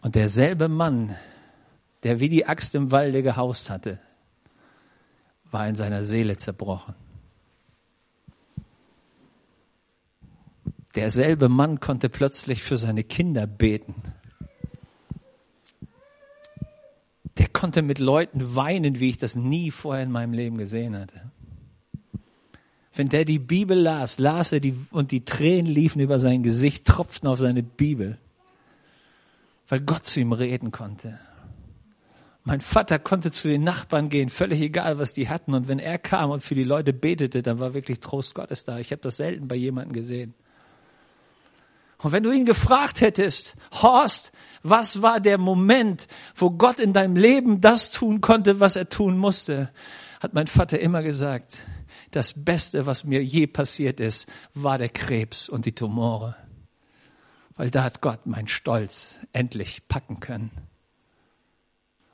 [0.00, 1.14] Und derselbe Mann,
[2.04, 4.00] der wie die Axt im Walde gehaust hatte,
[5.50, 6.94] war in seiner Seele zerbrochen.
[10.94, 13.94] Derselbe Mann konnte plötzlich für seine Kinder beten.
[17.38, 21.30] Der konnte mit Leuten weinen, wie ich das nie vorher in meinem Leben gesehen hatte.
[22.94, 26.86] Wenn der die Bibel las, las er die und die Tränen liefen über sein Gesicht,
[26.86, 28.18] tropften auf seine Bibel,
[29.68, 31.18] weil Gott zu ihm reden konnte.
[32.44, 35.54] Mein Vater konnte zu den Nachbarn gehen, völlig egal, was die hatten.
[35.54, 38.78] Und wenn er kam und für die Leute betete, dann war wirklich Trost Gottes da.
[38.78, 40.34] Ich habe das selten bei jemandem gesehen.
[42.02, 44.32] Und wenn du ihn gefragt hättest, Horst,
[44.62, 49.16] was war der Moment, wo Gott in deinem Leben das tun konnte, was er tun
[49.16, 49.70] musste,
[50.20, 51.58] hat mein Vater immer gesagt,
[52.10, 56.36] das Beste, was mir je passiert ist, war der Krebs und die Tumore.
[57.56, 60.50] Weil da hat Gott meinen Stolz endlich packen können.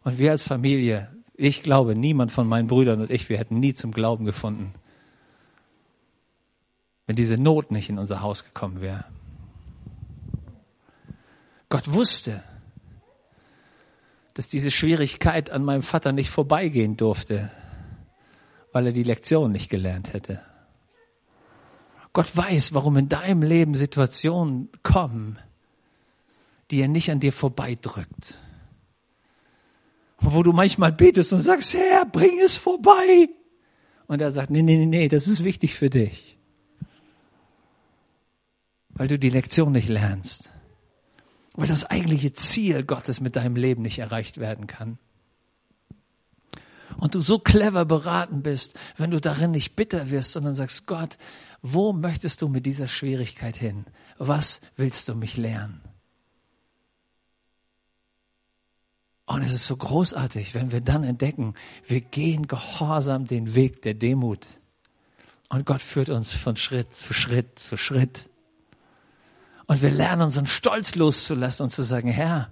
[0.05, 3.75] Und wir als Familie, ich glaube, niemand von meinen Brüdern und ich, wir hätten nie
[3.75, 4.75] zum Glauben gefunden,
[7.07, 9.05] wenn diese Not nicht in unser Haus gekommen wäre.
[11.69, 12.43] Gott wusste,
[14.35, 17.51] dass diese Schwierigkeit an meinem Vater nicht vorbeigehen durfte,
[18.73, 20.41] weil er die Lektion nicht gelernt hätte.
[22.13, 25.39] Gott weiß, warum in deinem Leben Situationen kommen,
[26.71, 28.35] die er nicht an dir vorbeidrückt.
[30.19, 33.29] Wo du manchmal betest und sagst, Herr, bring es vorbei.
[34.07, 36.39] Und er sagt, nee, nee, nee, nee, das ist wichtig für dich.
[38.91, 40.51] Weil du die Lektion nicht lernst
[41.59, 44.97] weil das eigentliche Ziel Gottes mit deinem Leben nicht erreicht werden kann.
[46.99, 51.19] Und du so clever beraten bist, wenn du darin nicht bitter wirst, sondern sagst, Gott,
[51.61, 53.87] wo möchtest du mit dieser Schwierigkeit hin?
[54.19, 55.81] Was willst du mich lernen?
[59.27, 61.55] Und es ist so großartig, wenn wir dann entdecken,
[61.89, 64.47] wir gehen gehorsam den Weg der Demut.
[65.49, 68.28] Und Gott führt uns von Schritt zu Schritt zu Schritt.
[69.69, 72.51] Und wir lernen unseren Stolz loszulassen und zu sagen, Herr,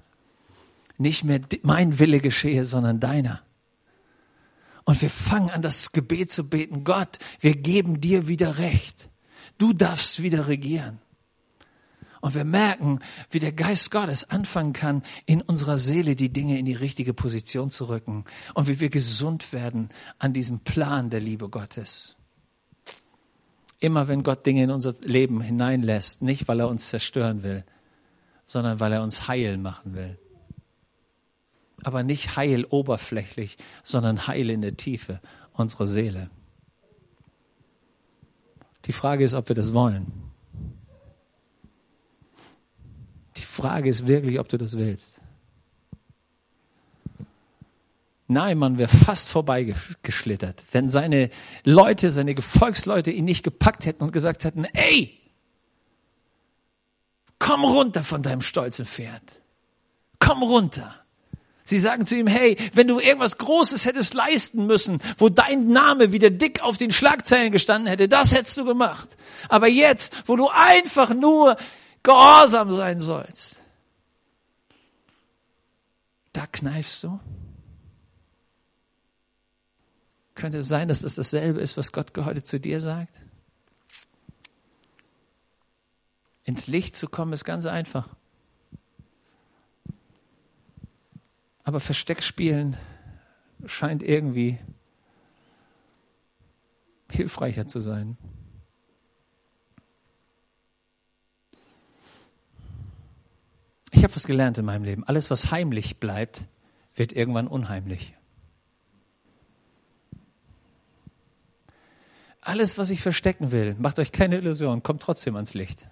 [0.99, 3.43] nicht mehr mein Wille geschehe, sondern deiner.
[4.85, 6.85] Und wir fangen an, das Gebet zu beten.
[6.85, 9.09] Gott, wir geben dir wieder Recht.
[9.57, 11.01] Du darfst wieder regieren.
[12.21, 13.01] Und wir merken,
[13.31, 17.71] wie der Geist Gottes anfangen kann, in unserer Seele die Dinge in die richtige Position
[17.71, 18.25] zu rücken.
[18.53, 19.89] Und wie wir gesund werden
[20.19, 22.16] an diesem Plan der Liebe Gottes.
[23.79, 27.65] Immer wenn Gott Dinge in unser Leben hineinlässt, nicht weil er uns zerstören will,
[28.47, 30.19] sondern weil er uns heil machen will.
[31.83, 35.21] Aber nicht heil oberflächlich, sondern heil in der Tiefe,
[35.53, 36.31] unsere Seele.
[38.87, 40.07] Die Frage ist, ob wir das wollen.
[43.37, 45.21] Die Frage ist wirklich, ob du das willst.
[48.29, 51.31] Naaman wäre fast vorbeigeschlittert, wenn seine
[51.63, 55.21] Leute, seine Gefolgsleute ihn nicht gepackt hätten und gesagt hätten, ey,
[57.39, 59.41] komm runter von deinem stolzen Pferd.
[60.19, 60.95] Komm runter.
[61.63, 66.13] Sie sagen zu ihm, hey, wenn du irgendwas Großes hättest leisten müssen, wo dein Name
[66.13, 69.17] wieder dick auf den Schlagzeilen gestanden hätte, das hättest du gemacht.
[69.49, 71.57] Aber jetzt, wo du einfach nur
[72.05, 73.63] gehorsam sein sollst,
[76.33, 77.19] da kneifst du
[80.37, 83.25] Könnte es sein, dass das dasselbe ist, was Gott heute zu dir sagt?
[86.45, 88.15] Ins Licht zu kommen ist ganz einfach.
[91.65, 92.77] Aber Versteckspielen
[93.65, 94.59] scheint irgendwie
[97.11, 98.19] hilfreicher zu sein.
[103.91, 105.03] Ich habe was gelernt in meinem Leben.
[105.05, 106.45] Alles, was heimlich bleibt,
[106.95, 108.15] wird irgendwann unheimlich.
[112.47, 115.85] Alles, was ich verstecken will, macht euch keine Illusion, kommt trotzdem ans Licht.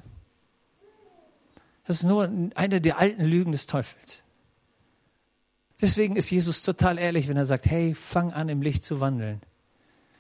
[1.85, 4.23] Das ist nur eine der alten Lügen des Teufels.
[5.81, 9.41] Deswegen ist Jesus total ehrlich, wenn er sagt, hey, fang an im Licht zu wandeln.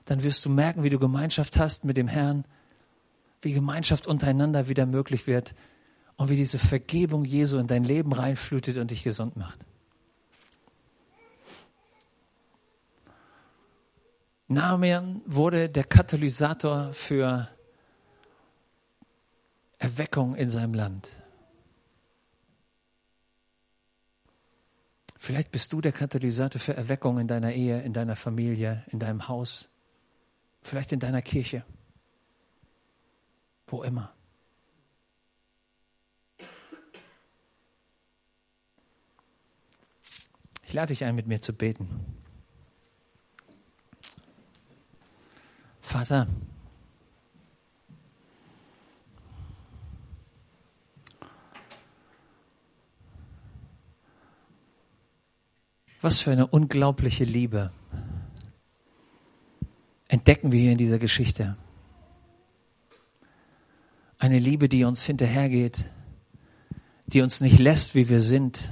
[0.07, 2.45] Dann wirst du merken, wie du Gemeinschaft hast mit dem Herrn,
[3.41, 5.55] wie Gemeinschaft untereinander wieder möglich wird
[6.17, 9.61] und wie diese Vergebung Jesu in dein Leben reinflutet und dich gesund macht.
[14.49, 17.49] Naaman wurde der Katalysator für
[19.79, 21.11] Erweckung in seinem Land.
[25.19, 29.27] Vielleicht bist du der Katalysator für Erweckung in deiner Ehe, in deiner Familie, in deinem
[29.29, 29.69] Haus,
[30.61, 31.65] vielleicht in deiner Kirche,
[33.67, 34.13] wo immer.
[40.67, 42.24] Ich lade dich ein, mit mir zu beten.
[45.85, 46.27] Vater,
[56.01, 57.71] Was für eine unglaubliche Liebe
[60.09, 61.57] entdecken wir hier in dieser Geschichte.
[64.19, 65.85] Eine Liebe, die uns hinterhergeht,
[67.07, 68.69] die uns nicht lässt, wie wir sind,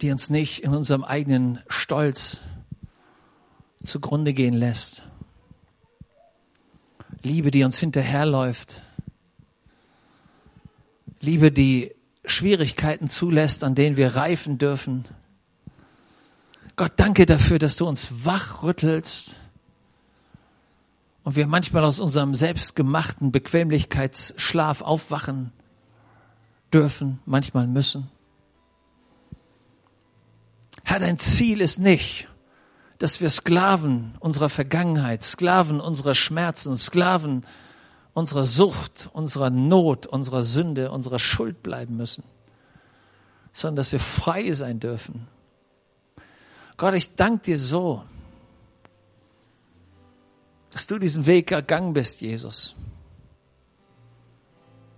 [0.00, 2.40] die uns nicht in unserem eigenen Stolz
[3.84, 5.02] zugrunde gehen lässt.
[7.22, 8.82] Liebe, die uns hinterherläuft.
[11.20, 15.04] Liebe, die Schwierigkeiten zulässt, an denen wir reifen dürfen.
[16.76, 19.36] Gott, danke dafür, dass du uns wachrüttelst
[21.22, 25.52] und wir manchmal aus unserem selbstgemachten Bequemlichkeitsschlaf aufwachen
[26.72, 28.10] dürfen, manchmal müssen.
[30.82, 32.28] Herr, dein Ziel ist nicht,
[32.98, 37.44] dass wir Sklaven unserer Vergangenheit, Sklaven unserer Schmerzen, Sklaven
[38.12, 42.24] unserer Sucht, unserer Not, unserer Sünde, unserer Schuld bleiben müssen,
[43.52, 45.26] sondern dass wir frei sein dürfen.
[46.76, 48.04] Gott, ich danke dir so,
[50.70, 52.74] dass du diesen Weg ergangen bist, Jesus.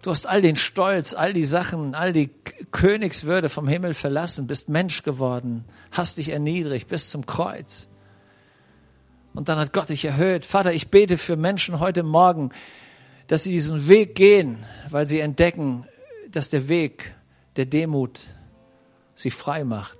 [0.06, 2.30] Du hast all den Stolz, all die Sachen, all die
[2.70, 7.88] Königswürde vom Himmel verlassen, bist Mensch geworden, hast dich erniedrigt bis zum Kreuz.
[9.34, 10.46] Und dann hat Gott dich erhöht.
[10.46, 12.52] Vater, ich bete für Menschen heute Morgen,
[13.26, 15.88] dass sie diesen Weg gehen, weil sie entdecken,
[16.30, 17.12] dass der Weg
[17.56, 18.20] der Demut
[19.16, 19.98] sie frei macht.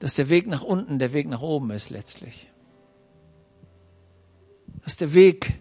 [0.00, 2.51] Dass der Weg nach unten der Weg nach oben ist letztlich.
[4.84, 5.60] Dass der Weg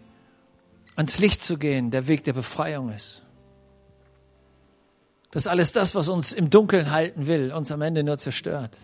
[0.95, 3.22] ans Licht zu gehen der Weg der Befreiung ist.
[5.32, 8.78] Dass alles das, was uns im Dunkeln halten will, uns am Ende nur zerstört.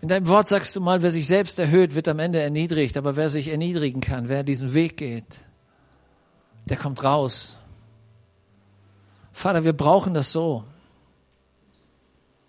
[0.00, 3.16] In deinem Wort sagst du mal, wer sich selbst erhöht, wird am Ende erniedrigt, aber
[3.16, 5.40] wer sich erniedrigen kann, wer diesen Weg geht,
[6.66, 7.56] der kommt raus.
[9.32, 10.64] Vater, wir brauchen das so,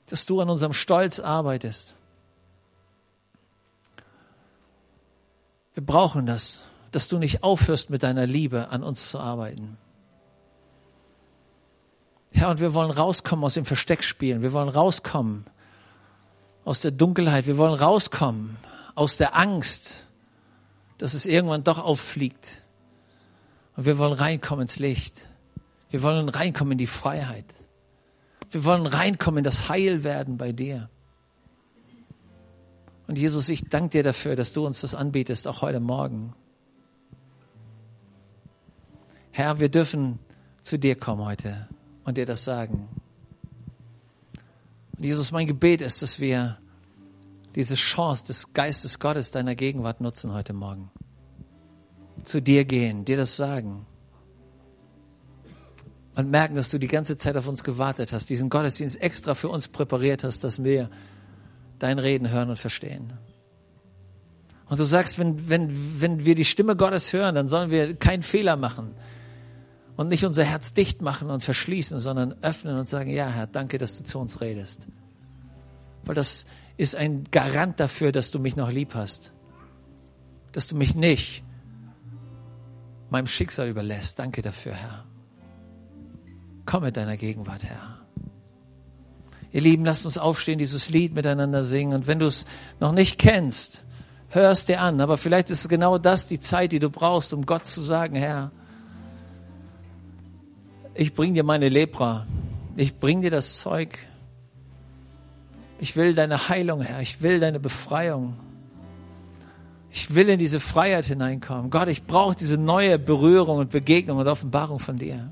[0.09, 1.96] dass du an unserem Stolz arbeitest.
[5.77, 9.77] Wir brauchen das, dass du nicht aufhörst mit deiner Liebe an uns zu arbeiten.
[12.31, 14.41] Herr, und wir wollen rauskommen aus dem Versteckspielen.
[14.41, 15.45] Wir wollen rauskommen
[16.65, 17.45] aus der Dunkelheit.
[17.45, 18.57] Wir wollen rauskommen
[18.95, 20.07] aus der Angst,
[20.97, 22.63] dass es irgendwann doch auffliegt.
[23.75, 25.21] Und wir wollen reinkommen ins Licht.
[25.91, 27.53] Wir wollen reinkommen in die Freiheit.
[28.49, 30.89] Wir wollen reinkommen in das Heilwerden bei dir.
[33.07, 36.33] Und Jesus, ich danke dir dafür, dass du uns das anbietest, auch heute Morgen.
[39.31, 40.19] Herr, wir dürfen
[40.61, 41.69] zu dir kommen heute
[42.03, 42.89] und dir das sagen.
[44.97, 46.57] Und Jesus, mein Gebet ist, dass wir
[47.55, 50.91] diese Chance des Geistes Gottes deiner Gegenwart nutzen heute Morgen.
[52.25, 53.85] Zu dir gehen, dir das sagen.
[56.15, 59.49] Und merken, dass du die ganze Zeit auf uns gewartet hast, diesen Gottesdienst extra für
[59.49, 60.89] uns präpariert hast, dass wir
[61.79, 63.13] dein Reden hören und verstehen.
[64.69, 68.21] Und du sagst, wenn, wenn, wenn wir die Stimme Gottes hören, dann sollen wir keinen
[68.21, 68.95] Fehler machen
[69.95, 73.77] Und nicht unser Herz dicht machen und verschließen, sondern öffnen und sagen, ja Herr, danke,
[73.77, 74.87] dass du zu uns redest.
[76.03, 79.31] Weil das ist ein Garant dafür, dass du mich noch lieb hast.
[80.51, 81.43] Dass du mich nicht
[83.09, 84.19] meinem Schicksal überlässt.
[84.19, 85.05] Danke dafür, Herr.
[86.65, 87.96] Komm mit deiner Gegenwart, Herr.
[89.51, 91.93] Ihr Lieben, lasst uns aufstehen, dieses Lied miteinander singen.
[91.93, 92.45] Und wenn du es
[92.79, 93.83] noch nicht kennst,
[94.29, 95.01] hör es dir an.
[95.01, 98.51] Aber vielleicht ist genau das die Zeit, die du brauchst, um Gott zu sagen, Herr,
[100.93, 102.25] ich bring dir meine Lepra.
[102.75, 103.97] Ich bring dir das Zeug.
[105.79, 107.01] Ich will deine Heilung, Herr.
[107.01, 108.35] Ich will deine Befreiung.
[109.91, 111.69] Ich will in diese Freiheit hineinkommen.
[111.69, 115.29] Gott, ich brauche diese neue Berührung und Begegnung und Offenbarung von dir.